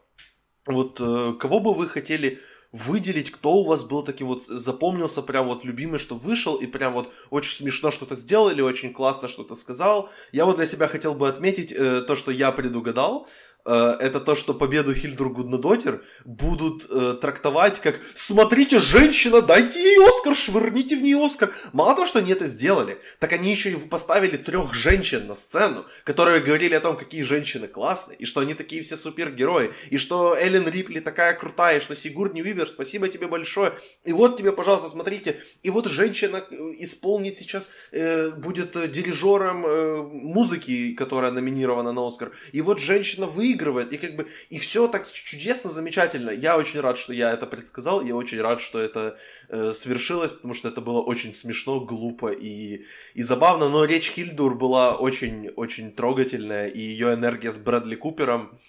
[0.65, 2.39] Вот э, кого бы вы хотели
[2.71, 6.93] выделить, кто у вас был таким вот, запомнился прям вот любимый, что вышел и прям
[6.93, 10.09] вот очень смешно что-то сделал или очень классно что-то сказал.
[10.31, 13.27] Я вот для себя хотел бы отметить э, то, что я предугадал.
[13.69, 20.07] Э, это то, что победу Хильдур Гуднадотер будут э, трактовать как «Смотрите, женщина, дайте ей
[20.07, 21.53] Оскар, швырните в нее Оскар».
[21.71, 25.85] Мало того, что они это сделали, так они еще и поставили трех женщин на сцену,
[26.03, 30.35] которые говорили о том, какие женщины классные, и что они такие все супергерои, и что
[30.35, 33.73] Эллен Рипли такая крутая, и что Сигурни Вивер, спасибо тебе большое.
[34.03, 40.01] И вот тебе, пожалуйста, смотрите, и вот женщина э, исполнит сейчас, э, будет дирижером э,
[40.01, 42.31] музыки, которая номинирована на Оскар.
[42.51, 46.31] И вот женщина выиграет выигрывает, и как бы, и все так чудесно, замечательно.
[46.31, 49.17] Я очень рад, что я это предсказал, я очень рад, что это
[49.49, 54.55] э, свершилось, потому что это было очень смешно, глупо и, и забавно, но речь Хильдур
[54.55, 58.59] была очень-очень трогательная, и ее энергия с Брэдли Купером,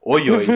[0.00, 0.46] ой-ой.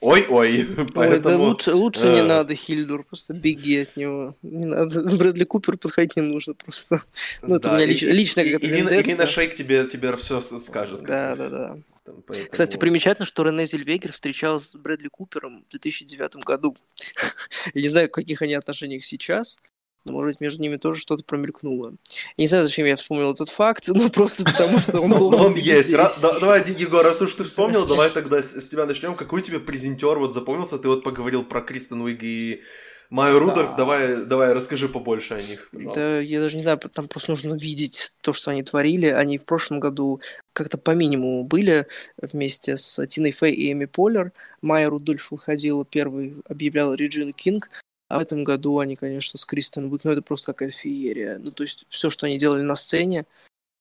[0.00, 1.08] Ой-ой, поэтому...
[1.10, 4.34] Ой, да лучше, лучше не э, надо, Хильдур, просто беги от него.
[4.42, 7.00] Не надо, Брэдли Купер подходить не нужно просто.
[7.42, 11.02] Ну, это да, у меня лич, лично как-то Ирина, Ирина Шейк тебе, тебе все скажет.
[11.02, 12.22] Да, да.
[12.26, 12.50] Поэтому...
[12.50, 16.76] Кстати, примечательно, что Рене Зельвегер встречался с Брэдли Купером в 2009 году.
[17.74, 19.58] Я не знаю, в каких они отношениях сейчас,
[20.04, 21.90] но, может быть, между ними тоже что-то промелькнуло.
[22.36, 25.54] Я не знаю, зачем я вспомнил этот факт, но просто потому, что он должен Он
[25.56, 25.92] есть.
[25.92, 29.14] Давай, Егор, раз уж ты вспомнил, давай тогда с тебя начнем.
[29.14, 30.78] Какой тебе презентер вот запомнился?
[30.78, 32.62] Ты вот поговорил про Кристен Уиг и
[33.10, 36.00] Майю Рудольф, давай, давай, расскажи побольше о них, пожалуйста.
[36.00, 39.06] Да, я даже не знаю, там просто нужно видеть то, что они творили.
[39.06, 40.20] Они в прошлом году
[40.52, 41.86] как-то по минимуму были
[42.20, 44.32] вместе с Тиной Фэй и Эми Поллер.
[44.60, 47.70] Майя Рудольф выходила первый, объявляла Реджину Кинг.
[48.08, 51.38] А в этом году они, конечно, с Кристен Уик, ну это просто какая-то феерия.
[51.38, 53.26] Ну то есть все, что они делали на сцене,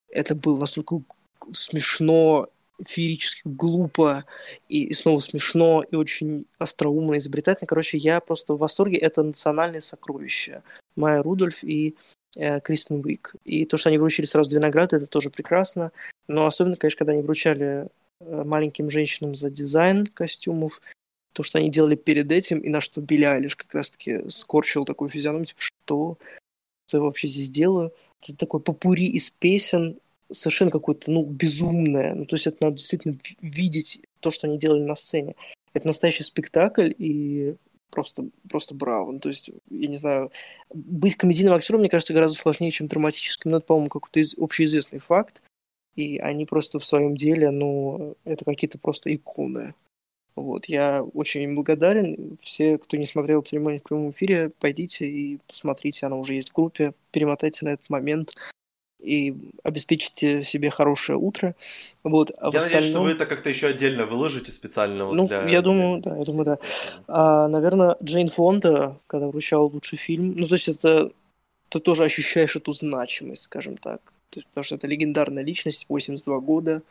[0.09, 1.01] это было настолько
[1.53, 2.49] смешно,
[2.85, 4.25] феерически глупо
[4.69, 7.67] и, и снова смешно и очень остроумно, изобретательно.
[7.67, 8.97] Короче, я просто в восторге.
[8.97, 10.61] Это национальное сокровище.
[10.95, 11.95] Майя Рудольф и
[12.35, 13.35] э, Кристен Уик.
[13.43, 15.91] И то, что они вручили сразу две награды, это тоже прекрасно.
[16.27, 17.87] Но особенно, конечно, когда они вручали
[18.19, 20.81] э, маленьким женщинам за дизайн костюмов,
[21.33, 25.09] то, что они делали перед этим, и на что Билли Айлиш как раз-таки скорчил такую
[25.09, 26.17] физиономию, типа, что?
[26.87, 27.93] Что я вообще здесь делаю?
[28.23, 29.99] Это такой попури из песен,
[30.31, 32.13] совершенно какое-то, ну, безумное.
[32.15, 35.35] Ну, то есть это надо действительно видеть то, что они делали на сцене.
[35.73, 37.55] Это настоящий спектакль, и
[37.91, 39.11] просто, просто браво.
[39.11, 40.31] Ну, то есть, я не знаю,
[40.73, 43.51] быть комедийным актером, мне кажется, гораздо сложнее, чем драматическим.
[43.51, 44.37] Но это, по-моему, какой-то из...
[44.37, 45.41] общеизвестный факт.
[45.95, 49.73] И они просто в своем деле, ну, это какие-то просто иконы.
[50.35, 52.37] Вот, я очень им благодарен.
[52.39, 56.53] Все, кто не смотрел церемонию в прямом эфире, пойдите и посмотрите, она уже есть в
[56.53, 58.35] группе, перемотайте на этот момент
[59.07, 59.33] и
[59.63, 61.55] обеспечите себе хорошее утро.
[62.03, 62.63] Вот, а я остальном...
[62.63, 65.05] надеюсь, что вы это как-то еще отдельно выложите специально.
[65.05, 65.47] Вот ну, для...
[65.47, 66.59] я думаю, да, я думаю, да.
[67.07, 71.11] А, наверное, Джейн Фонда, когда вручал лучший фильм, ну, то есть это
[71.69, 74.01] ты тоже ощущаешь эту значимость, скажем так.
[74.29, 76.81] То есть, потому что это легендарная личность, 82 года,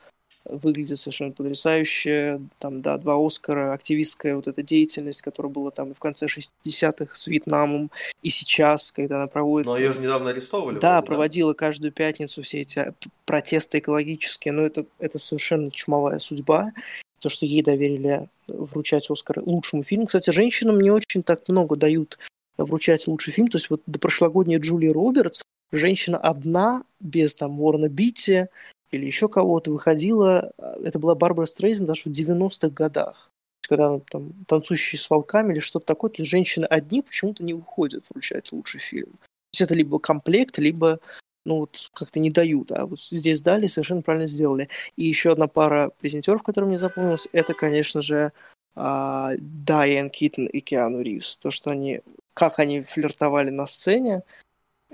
[0.49, 2.41] выглядит совершенно потрясающе.
[2.59, 7.27] Там, да, два Оскара, активистская вот эта деятельность, которая была там в конце 60-х с
[7.27, 7.91] Вьетнамом,
[8.23, 9.67] и сейчас, когда она проводит...
[9.67, 10.79] Но ее же недавно арестовывали.
[10.79, 11.59] Да, вроде, проводила да?
[11.59, 12.93] каждую пятницу все эти
[13.25, 16.73] протесты экологические, но это, это совершенно чумовая судьба.
[17.21, 20.07] То, что ей доверили вручать Оскар лучшему фильму.
[20.07, 22.19] Кстати, женщинам не очень так много дают
[22.57, 23.49] вручать лучший фильм.
[23.49, 25.43] То есть вот до прошлогодней Джулии Робертс
[25.73, 28.47] женщина одна, без там Уоррена Битти,
[28.91, 33.31] или еще кого-то выходила, а, это была Барбара Стрейзен даже в 90-х годах.
[33.69, 38.07] Когда она там танцующие с волками или что-то такое, то женщины одни почему-то не выходят
[38.11, 39.11] вручать лучший фильм.
[39.11, 41.01] То есть это либо комплект, либо
[41.45, 44.69] ну вот как-то не дают, а вот здесь дали, совершенно правильно сделали.
[44.97, 48.33] И еще одна пара презентеров, которая мне запомнилась, это, конечно же,
[48.75, 51.39] Дайан Китон и Киану Ривз.
[51.39, 52.03] То, что они,
[52.35, 54.23] как они флиртовали на сцене,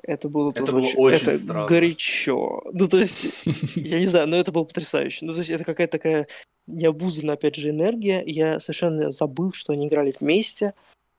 [0.03, 1.67] это было это тоже было очень, очень это странно.
[1.67, 2.63] горячо.
[2.73, 3.29] Ну, то есть,
[3.77, 5.25] я не знаю, но это было потрясающе.
[5.27, 6.27] Ну, то есть, это какая-то такая
[6.67, 8.23] необузанная, опять же, энергия.
[8.27, 10.75] Я совершенно забыл, что они играли вместе.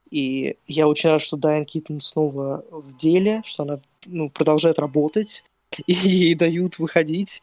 [0.09, 5.43] И я очень рад, что Дайан Киттон снова в деле, что она ну, продолжает работать,
[5.87, 7.41] и ей дают выходить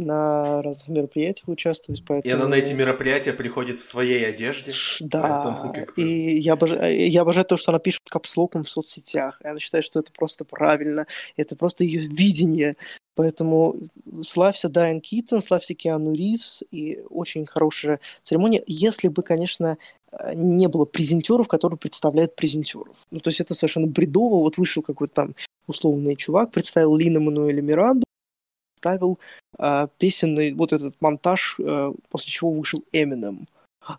[0.00, 2.02] на разных мероприятиях участвовать.
[2.06, 2.30] Поэтому...
[2.30, 4.72] И она на эти мероприятия приходит в своей одежде.
[5.00, 5.94] Да, поэтому...
[5.96, 9.40] и я обожаю, я обожаю то, что она пишет капслоком в соцсетях.
[9.44, 12.76] И она считает, что это просто правильно, это просто ее видение.
[13.14, 13.76] Поэтому
[14.22, 19.76] славься Дайан Китон, славься Киану Ривз, и очень хорошая церемония, если бы, конечно,
[20.34, 22.96] не было презентеров, которые представляют презентеров.
[23.10, 24.36] Ну, то есть это совершенно бредово.
[24.36, 25.34] Вот вышел какой-то там
[25.66, 28.04] условный чувак, представил Лина Мануэля Миранду,
[28.80, 29.18] ставил
[29.58, 33.46] э, песенный вот этот монтаж, э, после чего вышел Eminem.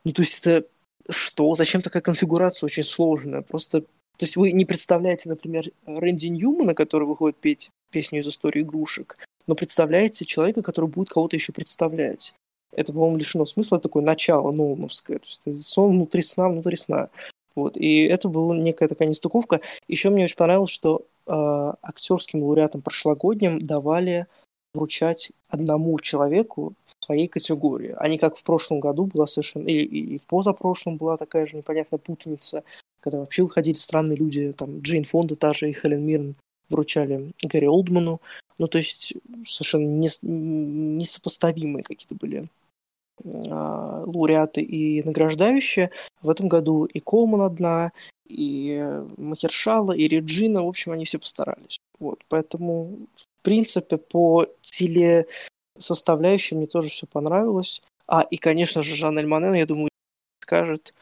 [0.03, 0.67] Ну, то есть это
[1.09, 1.53] что?
[1.55, 3.41] Зачем такая конфигурация очень сложная?
[3.41, 8.61] Просто, то есть вы не представляете, например, Рэнди Ньюмана, который выходит петь песню из истории
[8.61, 9.17] игрушек,
[9.47, 12.33] но представляете человека, который будет кого-то еще представлять.
[12.71, 15.19] Это, по-моему, лишено смысла, такое начало Нолановское.
[15.19, 17.09] То есть сон внутри сна, внутри сна.
[17.55, 17.77] Вот.
[17.77, 19.59] И это была некая такая нестыковка.
[19.89, 24.27] Еще мне очень понравилось, что э, актерским лауреатам прошлогодним давали
[24.73, 29.83] вручать одному человеку в своей категории, а не как в прошлом году была совершенно, или
[29.83, 32.63] и в позапрошлом была такая же непонятная путаница,
[33.01, 36.35] когда вообще выходили странные люди, там Джейн Фонда та же и Хелен Мирн
[36.69, 38.21] вручали Гарри Олдману,
[38.57, 39.13] ну то есть
[39.45, 42.45] совершенно несопоставимые какие-то были
[43.23, 45.91] а, лауреаты и награждающие.
[46.21, 47.91] В этом году и Колман одна,
[48.27, 48.81] и
[49.17, 51.79] Махершала, и Реджина, в общем, они все постарались.
[51.99, 53.07] Вот, поэтому,
[53.41, 57.81] принципе, по телесоставляющей мне тоже все понравилось.
[58.07, 59.89] А, и, конечно же, Жан Эльманен, я думаю,
[60.41, 60.93] скажет.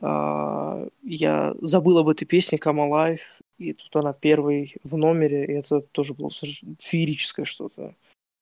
[0.00, 3.20] А, я забыл об этой песне Come Alive,
[3.58, 6.30] и тут она первой в номере, и это тоже было
[6.78, 7.94] феерическое что-то.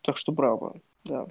[0.03, 1.27] Так что браво, да.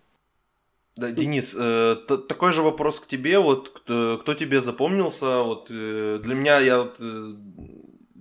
[0.97, 3.37] Да, Денис, э, такой же вопрос к тебе.
[3.37, 5.43] Вот кто, кто тебе запомнился?
[5.43, 7.35] Вот э, для меня я вот, э,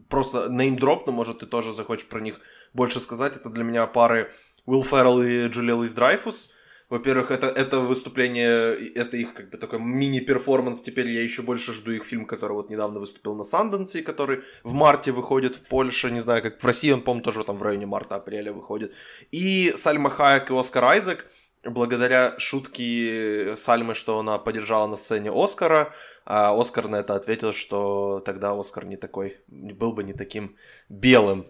[0.09, 2.39] просто неймдроп, но может ты тоже захочешь про них
[2.73, 3.37] больше сказать.
[3.37, 4.31] Это для меня пары
[4.67, 6.51] Уилл Феррелл и Джулия Луис Драйфус.
[6.89, 10.83] Во-первых, это, это выступление, это их как бы такой мини-перформанс.
[10.83, 14.73] Теперь я еще больше жду их фильм, который вот недавно выступил на Санденсе, который в
[14.73, 16.13] марте выходит в Польше.
[16.13, 18.93] Не знаю, как в России он, по-моему, тоже там в районе марта-апреля выходит.
[19.33, 21.27] И Сальма Хайек и Оскар Айзек.
[21.65, 25.93] Благодаря шутке Сальмы, что она поддержала на сцене Оскара,
[26.25, 30.55] а Оскар на это ответил, что тогда Оскар не такой, был бы не таким
[30.89, 31.49] белым.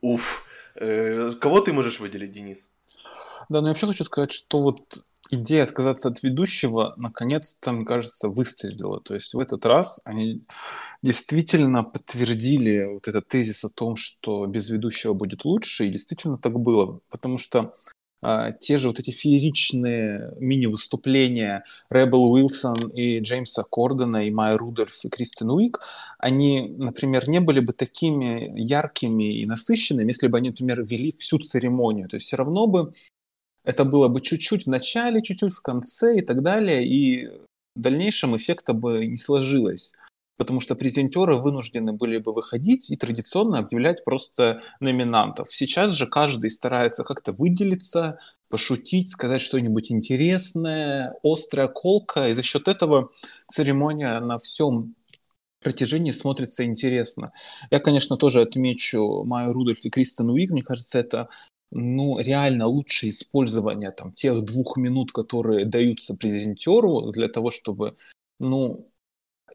[0.00, 0.44] Уф.
[0.80, 2.74] Э, кого ты можешь выделить, Денис?
[3.48, 8.28] Да, но я вообще хочу сказать, что вот идея отказаться от ведущего наконец-то, мне кажется,
[8.28, 9.00] выстрелила.
[9.00, 10.40] То есть в этот раз они
[11.02, 16.58] действительно подтвердили вот этот тезис о том, что без ведущего будет лучше, и действительно так
[16.58, 17.00] было.
[17.08, 17.72] Потому что
[18.60, 25.08] те же вот эти фееричные мини-выступления Ребел Уилсон и Джеймса Кордона, и Майя Рудольф, и
[25.08, 25.80] Кристин Уик,
[26.18, 31.38] они, например, не были бы такими яркими и насыщенными, если бы они, например, вели всю
[31.38, 32.08] церемонию.
[32.08, 32.92] То есть все равно бы
[33.64, 37.26] это было бы чуть-чуть в начале, чуть-чуть в конце и так далее, и
[37.76, 39.92] в дальнейшем эффекта бы не сложилось
[40.38, 45.52] потому что презентеры вынуждены были бы выходить и традиционно объявлять просто номинантов.
[45.52, 52.68] Сейчас же каждый старается как-то выделиться, пошутить, сказать что-нибудь интересное, острая колка, и за счет
[52.68, 53.10] этого
[53.48, 54.94] церемония на всем
[55.60, 57.32] протяжении смотрится интересно.
[57.70, 60.52] Я, конечно, тоже отмечу Майю Рудольф и Кристен Уик.
[60.52, 61.28] Мне кажется, это
[61.72, 67.96] ну, реально лучшее использование там, тех двух минут, которые даются презентеру для того, чтобы
[68.38, 68.88] ну,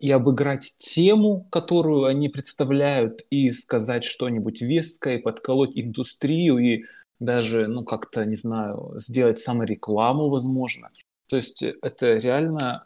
[0.03, 6.83] и обыграть тему, которую они представляют, и сказать что-нибудь веское, подколоть индустрию и
[7.21, 10.89] даже, ну, как-то, не знаю, сделать саморекламу, возможно.
[11.27, 12.85] То есть это реально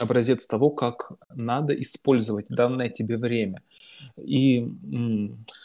[0.00, 3.62] образец того, как надо использовать данное тебе время.
[4.20, 4.66] И,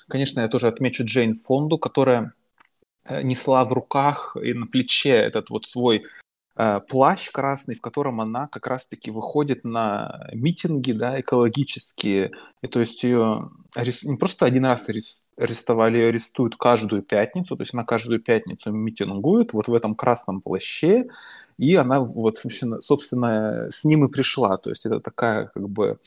[0.08, 2.34] конечно, я тоже отмечу Джейн Фонду, которая
[3.06, 6.04] э, несла в руках и на плече этот вот свой
[6.56, 12.32] плащ красный, в котором она как раз-таки выходит на митинги, да, экологические.
[12.62, 13.49] И то есть ее
[14.04, 14.88] не просто один раз
[15.36, 20.41] арестовали, ее арестуют каждую пятницу, то есть она каждую пятницу митингует вот в этом красном
[20.41, 21.08] плаще,
[21.58, 22.38] и она вот,
[22.82, 24.58] собственно, с ним и пришла.
[24.58, 25.97] То есть это такая как бы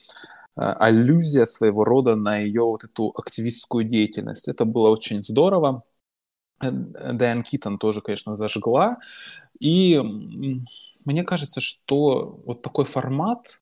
[0.57, 4.49] э, аллюзия своего рода на ее вот эту активистскую деятельность.
[4.49, 5.83] Это было очень здорово.
[6.63, 8.99] Э, Дайан Китон тоже, конечно, зажгла.
[9.61, 10.01] И
[11.05, 13.61] мне кажется, что вот такой формат,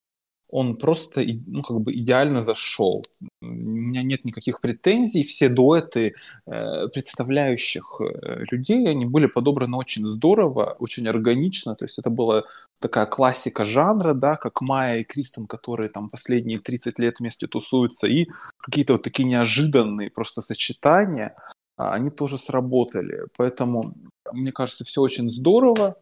[0.54, 3.04] он просто ну, как бы идеально зашел.
[3.42, 5.24] У меня нет никаких претензий.
[5.24, 6.14] Все дуэты
[6.46, 11.74] э, представляющих э, людей, они были подобраны очень здорово, очень органично.
[11.74, 12.44] То есть это была
[12.78, 18.06] такая классика жанра, да, как Майя и Кристен, которые там последние 30 лет вместе тусуются,
[18.06, 18.28] и
[18.58, 21.34] какие-то вот такие неожиданные просто сочетания,
[21.76, 23.26] они тоже сработали.
[23.36, 23.94] Поэтому
[24.32, 25.96] мне кажется, все очень здорово,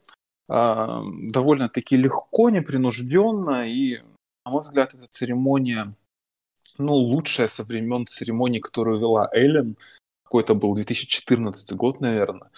[0.49, 3.99] а, довольно-таки легко, непринужденно, и,
[4.45, 5.95] на мой взгляд, эта церемония,
[6.79, 9.77] ну, лучшая со времен церемонии, которую вела Эллен,
[10.33, 12.49] какой-то был 2014 год, наверное.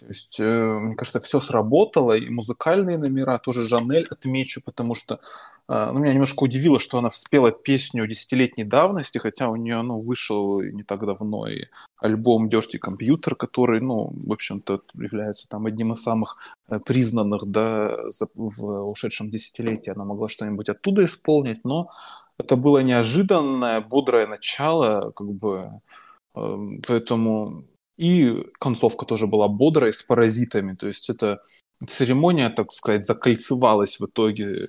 [0.00, 5.20] То есть, э, мне кажется, все сработало, и музыкальные номера тоже Жанель отмечу, потому что
[5.68, 10.00] э, ну, меня немножко удивило, что она спела песню десятилетней давности, хотя у нее ну,
[10.00, 11.66] вышел не так давно и
[11.98, 16.36] альбом Dirty Computer, который, ну, в общем-то, является там одним из самых
[16.68, 17.96] э, признанных, да,
[18.34, 21.90] в ушедшем десятилетии она могла что-нибудь оттуда исполнить, но
[22.38, 25.80] это было неожиданное, бодрое начало, как бы
[26.86, 27.64] поэтому
[28.00, 30.74] и концовка тоже была бодрой, с паразитами.
[30.74, 31.42] То есть эта
[31.86, 34.64] церемония, так сказать, закольцевалась в итоге.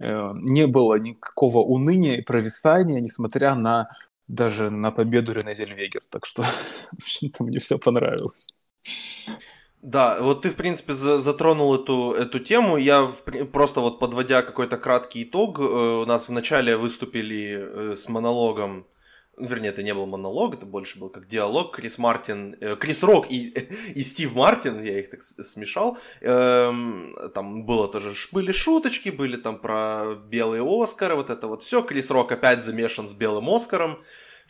[0.00, 3.90] Э, не было никакого уныния и провисания, несмотря на
[4.28, 6.02] даже на победу Рене Зельвегер.
[6.08, 6.42] Так что,
[6.92, 8.48] в общем-то, мне все понравилось.
[9.82, 12.78] Да, вот ты, в принципе, затронул эту, эту тему.
[12.78, 13.12] Я
[13.52, 18.86] просто вот подводя какой-то краткий итог, э, у нас вначале выступили э, с монологом
[19.46, 21.74] вернее, это не был монолог, это больше был как диалог.
[21.76, 23.48] Крис Мартин, э, Крис Рок и,
[23.94, 25.98] и Стив Мартин, я их так смешал.
[26.20, 31.82] Эм, там было тоже, были шуточки, были там про белые Оскары, вот это вот все.
[31.82, 33.98] Крис Рок опять замешан с белым Оскаром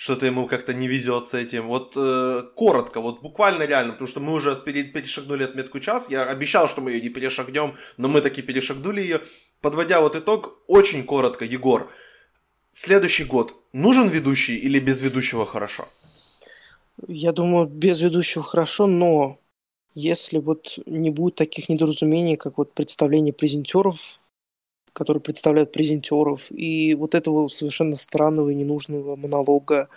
[0.00, 1.66] что-то ему как-то не везет с этим.
[1.66, 6.10] Вот э, коротко, вот буквально реально, потому что мы уже перешагнули отметку час.
[6.10, 9.20] Я обещал, что мы ее не перешагнем, но мы таки перешагнули ее.
[9.60, 11.90] подводя вот итог, очень коротко, Егор,
[12.80, 15.84] следующий год нужен ведущий или без ведущего хорошо?
[17.08, 19.38] Я думаю, без ведущего хорошо, но
[19.94, 24.20] если вот не будет таких недоразумений, как вот представление презентеров,
[24.92, 29.88] которые представляют презентеров, и вот этого совершенно странного и ненужного монолога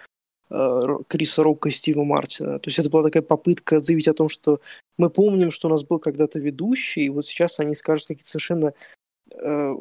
[0.50, 2.60] э, Криса Рока и Стива Мартина.
[2.60, 4.60] То есть это была такая попытка заявить о том, что
[4.98, 8.74] мы помним, что у нас был когда-то ведущий, и вот сейчас они скажут какие-то совершенно
[9.36, 9.76] э,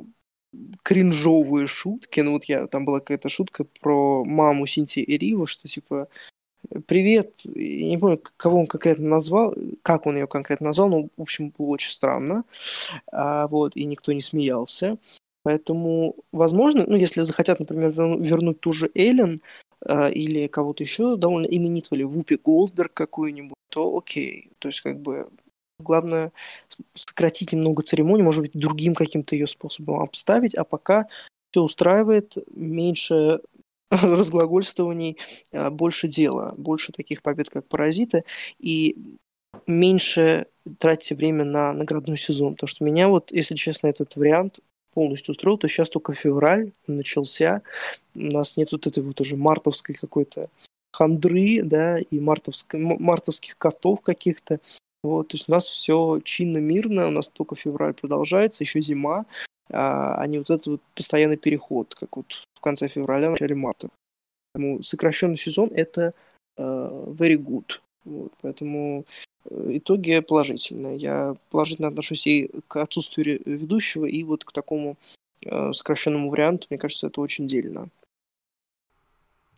[0.82, 2.20] кринжовые шутки.
[2.20, 6.08] Ну вот я, там была какая-то шутка про маму Синтии Эрива, что типа
[6.86, 11.22] привет, я не помню, кого он конкретно назвал, как он ее конкретно назвал, но, в
[11.22, 12.44] общем, было очень странно,
[13.10, 14.96] а, вот, и никто не смеялся.
[15.42, 19.42] Поэтому, возможно, ну, если захотят, например, вернуть ту же Эллен
[19.84, 24.50] а, или кого-то еще довольно именитого, или Вупи Голдберг какую-нибудь, то окей.
[24.60, 25.28] То есть, как бы,
[25.78, 26.32] главное
[26.94, 31.06] сократить немного церемонии, может быть, другим каким-то ее способом обставить, а пока
[31.50, 33.40] все устраивает, меньше
[33.90, 35.18] разглагольствований,
[35.52, 38.24] а, больше дела, больше таких побед, как «Паразиты»,
[38.58, 38.96] и
[39.66, 40.46] меньше
[40.78, 42.54] тратьте время на наградной сезон.
[42.54, 44.60] Потому что меня вот, если честно, этот вариант
[44.94, 47.62] полностью устроил, то сейчас только февраль начался,
[48.14, 50.48] у нас нет вот этой вот уже мартовской какой-то
[50.92, 52.74] хандры, да, и мартовск...
[52.74, 54.60] мартовских котов каких-то.
[55.02, 59.26] Вот, то есть у нас все чинно-мирно, у нас только февраль продолжается, еще зима,
[59.70, 63.88] а, а не вот этот вот постоянный переход, как вот в конце февраля, начале марта.
[64.52, 66.14] Поэтому сокращенный сезон– это
[66.58, 67.80] uh, very good.
[68.04, 69.04] Вот, поэтому
[69.44, 70.96] э, итоги положительные.
[70.96, 74.96] Я положительно отношусь и к отсутствию ведущего, и вот к такому
[75.44, 76.66] uh, сокращенному варианту.
[76.70, 77.88] Мне кажется, это очень дельно.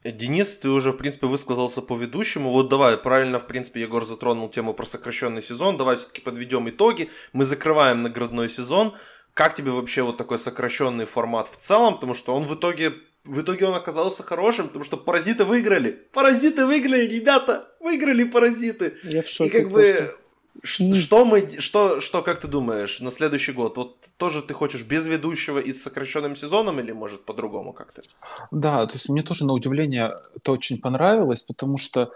[0.05, 2.51] Денис, ты уже, в принципе, высказался по ведущему.
[2.51, 5.79] Вот давай, правильно, в принципе, Егор затронул тему про сокращенный сезон.
[5.79, 7.11] Давай все-таки подведем итоги.
[7.33, 8.95] Мы закрываем наградной сезон.
[9.33, 11.95] Как тебе вообще вот такой сокращенный формат в целом?
[11.95, 12.93] Потому что он в итоге
[13.25, 16.07] в итоге он оказался хорошим, потому что паразиты выиграли.
[16.13, 17.69] Паразиты выиграли, ребята!
[17.81, 18.99] Выиграли паразиты!
[19.03, 20.15] Я в шоке И как бы...
[20.63, 23.77] Что мы, что, что, как ты думаешь, на следующий год?
[23.77, 28.03] Вот тоже ты хочешь без ведущего и с сокращенным сезоном или может по-другому как-то?
[28.51, 32.09] Да, то есть мне тоже на удивление это очень понравилось, потому что э,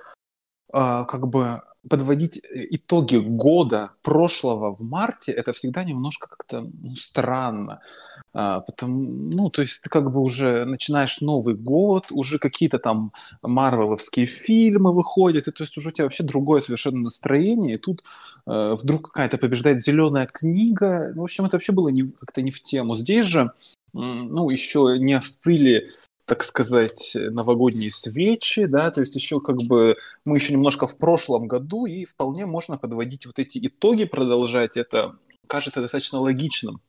[0.73, 7.81] как бы подводить э, итоги года прошлого в марте, это всегда немножко как-то ну, странно.
[8.35, 13.13] А, потому, ну, то есть ты как бы уже начинаешь Новый год, уже какие-то там
[13.43, 18.05] марвеловские фильмы выходят, и то есть уже у тебя вообще другое совершенно настроение, и тут
[18.47, 21.13] э, вдруг какая-то побеждает зеленая книга.
[21.15, 22.95] Ну, в общем, это вообще было не, как-то не в тему.
[22.95, 23.51] Здесь же,
[23.93, 25.89] ну, еще не остыли
[26.29, 31.49] так сказать, новогодние свечи, да, то есть еще как бы мы еще немножко в прошлом
[31.49, 35.17] году, и вполне можно подводить вот эти итоги, продолжать это,
[35.47, 36.83] кажется достаточно логичным.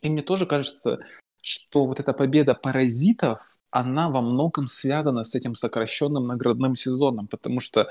[0.00, 1.00] И мне тоже кажется,
[1.42, 7.60] что вот эта победа паразитов, она во многом связана с этим сокращенным наградным сезоном, потому
[7.60, 7.90] что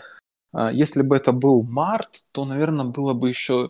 [0.54, 3.70] э, если бы это был март, то, наверное, было бы еще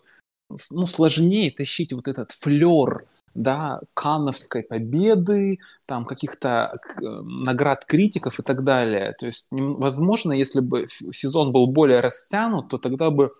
[0.70, 8.42] ну, сложнее тащить вот этот флер да, Канновской победы, там каких-то э, наград критиков и
[8.42, 9.14] так далее.
[9.18, 13.32] То есть, возможно, если бы сезон был более растянут, то тогда бы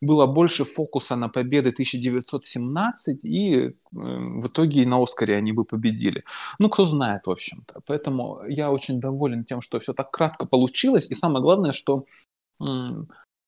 [0.00, 6.22] было больше фокуса на победы 1917, и э, в итоге на Оскаре они бы победили.
[6.58, 7.80] Ну, кто знает, в общем-то.
[7.86, 12.04] Поэтому я очень доволен тем, что все так кратко получилось, и самое главное, что
[12.60, 12.90] Э,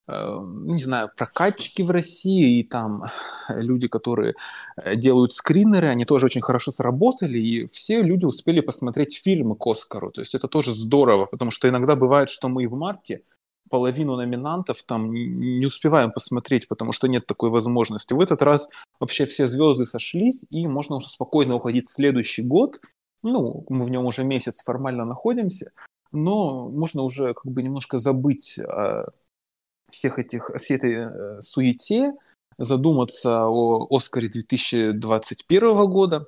[0.08, 3.00] не знаю, прокатчики в России и там
[3.48, 4.34] люди, которые
[4.76, 9.66] э, делают скринеры, они тоже очень хорошо сработали, и все люди успели посмотреть фильмы к
[9.66, 10.12] Оскару.
[10.12, 13.22] То есть это тоже здорово, потому что иногда бывает, что мы в марте
[13.68, 18.12] половину номинантов там не успеваем посмотреть, потому что нет такой возможности.
[18.12, 18.68] В этот раз
[19.00, 22.80] вообще все звезды сошлись, и можно уже спокойно уходить в следующий год.
[23.24, 25.72] Ну, мы в нем уже месяц формально находимся,
[26.12, 29.06] но можно уже как бы немножко забыть о
[29.96, 32.12] всех этих, всей этой э, суете,
[32.58, 36.18] задуматься о Оскаре 2021 года.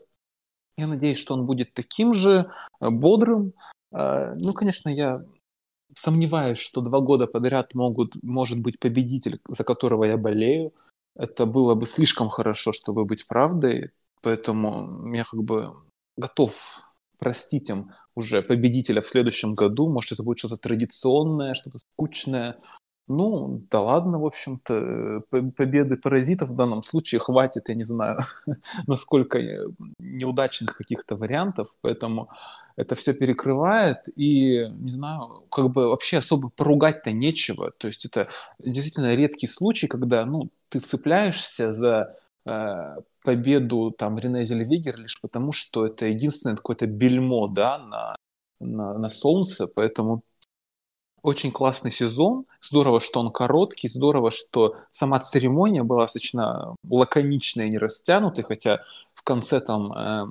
[0.77, 2.51] Я надеюсь, что он будет таким же
[2.81, 3.53] э, бодрым.
[3.93, 5.23] Э, ну, конечно, я
[5.95, 10.73] сомневаюсь, что два года подряд могут, может быть победитель, за которого я болею.
[11.15, 13.91] Это было бы слишком хорошо, чтобы быть правдой.
[14.23, 15.75] Поэтому я как бы
[16.17, 16.85] готов
[17.19, 19.91] простить им уже победителя в следующем году.
[19.91, 22.59] Может, это будет что-то традиционное, что-то скучное.
[23.09, 25.23] Ну, да ладно, в общем-то,
[25.57, 28.19] победы паразитов в данном случае хватит, я не знаю,
[28.87, 29.39] насколько
[29.99, 32.29] неудачных каких-то вариантов, поэтому
[32.77, 38.29] это все перекрывает, и, не знаю, как бы вообще особо поругать-то нечего, то есть это
[38.59, 42.15] действительно редкий случай, когда, ну, ты цепляешься за
[42.45, 48.17] э, победу там Рене Зельвегер лишь потому, что это единственное какое-то бельмо, да, на,
[48.61, 50.23] на, на солнце, поэтому
[51.23, 52.45] очень классный сезон.
[52.61, 58.83] Здорово, что он короткий, здорово, что сама церемония была достаточно лаконичная и не растянутой, хотя
[59.15, 60.27] в конце там э,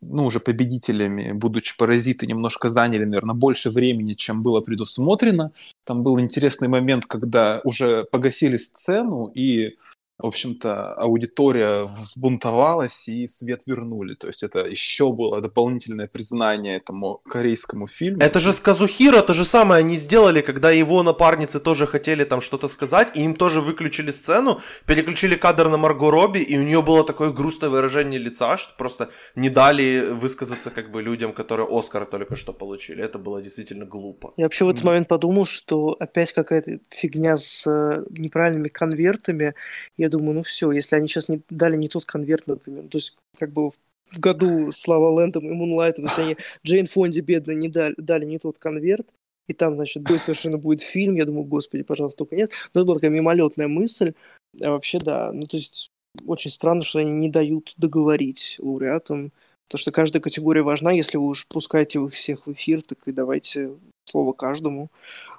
[0.00, 5.52] ну, уже победителями, будучи паразиты, немножко заняли, наверное, больше времени, чем было предусмотрено.
[5.84, 9.76] Там был интересный момент, когда уже погасили сцену, и
[10.22, 14.14] в общем-то, аудитория взбунтовалась и свет вернули.
[14.14, 18.20] То есть это еще было дополнительное признание этому корейскому фильму.
[18.20, 22.40] Это же с Казухиро то же самое они сделали, когда его напарницы тоже хотели там
[22.40, 26.82] что-то сказать, и им тоже выключили сцену, переключили кадр на Марго Робби, и у нее
[26.82, 32.04] было такое грустное выражение лица, что просто не дали высказаться как бы людям, которые Оскар
[32.06, 33.02] только что получили.
[33.02, 34.32] Это было действительно глупо.
[34.36, 39.54] Я вообще в этот момент подумал, что опять какая-то фигня с э, неправильными конвертами.
[39.96, 43.16] Я думаю, ну все, если они сейчас не дали не тот конверт, например, то есть
[43.38, 47.68] как бы в году с Лава Лэндом и Мунлайтом, если они Джейн Фонди бедно не
[47.68, 49.06] дали, дали не тот конверт,
[49.48, 52.52] и там, значит, бой совершенно будет фильм, я думаю, господи, пожалуйста, только нет.
[52.72, 54.12] Но это была такая мимолетная мысль.
[54.60, 55.90] А вообще, да, ну то есть
[56.26, 59.32] очень странно, что они не дают договорить лауреатам,
[59.68, 63.12] потому что каждая категория важна, если вы уж пускаете их всех в эфир, так и
[63.12, 63.72] давайте
[64.04, 64.88] слово каждому.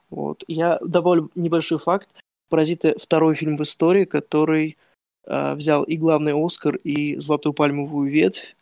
[0.09, 0.43] Вот.
[0.47, 2.09] Я добавлю небольшой факт.
[2.51, 4.77] «Паразиты»— второй фильм в истории, который
[5.25, 8.57] э, взял и главный «Оскар», и «Золотую пальмовую ветвь».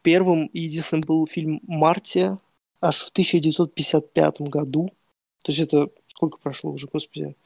[0.00, 2.38] Первым и единственным был фильм «Мартия»
[2.80, 4.90] аж в 1955 году.
[5.44, 7.36] То есть это сколько прошло уже, господи,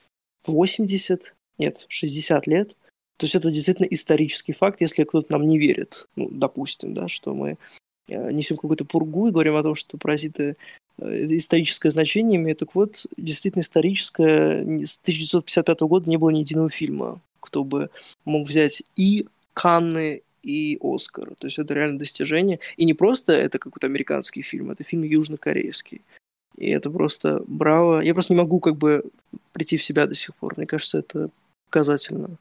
[0.46, 1.34] 80?
[1.58, 2.76] Нет, 60 лет.
[3.16, 6.06] То есть это действительно исторический факт, если кто-то нам не верит.
[6.14, 7.58] Ну, допустим, да, что мы
[8.06, 10.56] э, несем какую-то пургу и говорим о том, что паразиты
[10.98, 12.58] историческое значение имеет.
[12.58, 14.62] Так вот, действительно историческое.
[14.84, 17.90] С 1955 года не было ни единого фильма, кто бы
[18.24, 21.34] мог взять и Канны, и Оскар.
[21.38, 22.58] То есть это реально достижение.
[22.76, 26.02] И не просто это какой-то американский фильм, это фильм южнокорейский.
[26.56, 28.00] И это просто браво.
[28.00, 29.04] Я просто не могу как бы
[29.52, 30.54] прийти в себя до сих пор.
[30.56, 31.30] Мне кажется, это
[31.70, 32.36] показательно.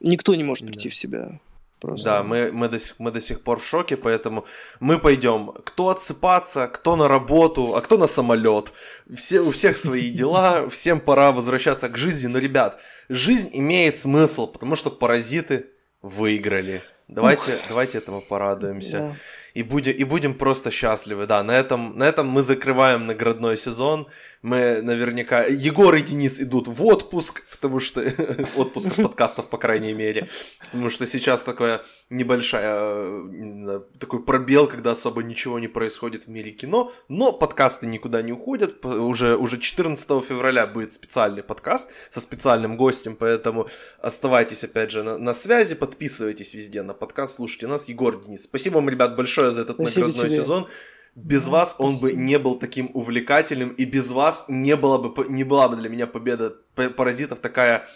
[0.00, 0.92] Никто не может прийти да.
[0.92, 1.40] в себя.
[1.84, 2.04] Просто.
[2.04, 4.46] Да, мы, мы, до сих, мы до сих пор в шоке, поэтому
[4.80, 5.52] мы пойдем.
[5.64, 8.72] Кто отсыпаться, кто на работу, а кто на самолет.
[9.14, 12.28] Все, у всех свои дела, всем пора возвращаться к жизни.
[12.28, 12.80] Но, ребят,
[13.10, 15.66] жизнь имеет смысл, потому что паразиты
[16.00, 16.82] выиграли.
[17.08, 18.98] Давайте, давайте этому порадуемся.
[18.98, 19.16] Да.
[19.52, 21.26] И, будем, и будем просто счастливы.
[21.26, 24.06] Да, на этом, на этом мы закрываем наградной сезон
[24.44, 25.44] мы наверняка...
[25.44, 28.02] Егор и Денис идут в отпуск, потому что...
[28.56, 30.28] отпуск подкастов, по крайней мере.
[30.60, 33.22] Потому что сейчас такая небольшая...
[33.22, 36.92] Не знаю, такой пробел, когда особо ничего не происходит в мире кино.
[37.08, 38.84] Но подкасты никуда не уходят.
[38.84, 43.68] Уже, уже 14 февраля будет специальный подкаст со специальным гостем, поэтому
[44.02, 47.88] оставайтесь, опять же, на, на связи, подписывайтесь везде на подкаст, слушайте нас.
[47.88, 50.42] Егор, Денис, спасибо вам, ребят, большое за этот Спасибо наградной тебе.
[50.42, 50.66] сезон.
[51.14, 55.44] Без вас он бы не был таким увлекательным, и без вас не, было бы, не
[55.44, 57.86] была бы для меня победа паразитов такая...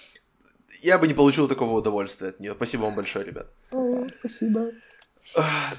[0.83, 2.53] Я бы не получил такого удовольствия от нее.
[2.55, 3.49] Спасибо вам большое, ребят.
[4.21, 4.71] Спасибо.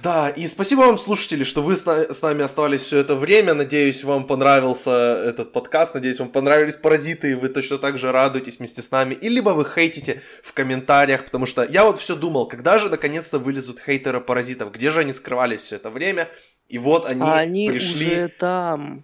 [0.03, 3.53] Да, и спасибо вам, слушатели, что вы с нами оставались все это время.
[3.53, 5.95] Надеюсь, вам понравился этот подкаст.
[5.95, 9.15] Надеюсь, вам понравились паразиты, и вы точно так же радуетесь вместе с нами.
[9.15, 13.39] И либо вы хейтите в комментариях, потому что я вот все думал, когда же наконец-то
[13.39, 16.27] вылезут хейтеры паразитов, где же они скрывались все это время.
[16.69, 18.05] И вот они, а они пришли.
[18.05, 19.03] уже там.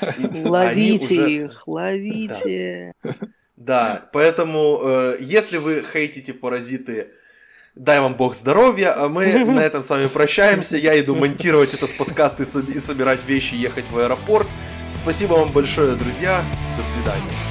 [0.18, 2.94] Ловите их, ловите.
[3.56, 7.08] Да, поэтому, э, если вы хейтите паразиты,
[7.74, 10.78] дай вам бог здоровья, а мы на этом с вами прощаемся.
[10.78, 14.46] Я иду монтировать этот подкаст и, собирать вещи, ехать в аэропорт.
[14.92, 16.42] Спасибо вам большое, друзья.
[16.78, 17.49] До свидания.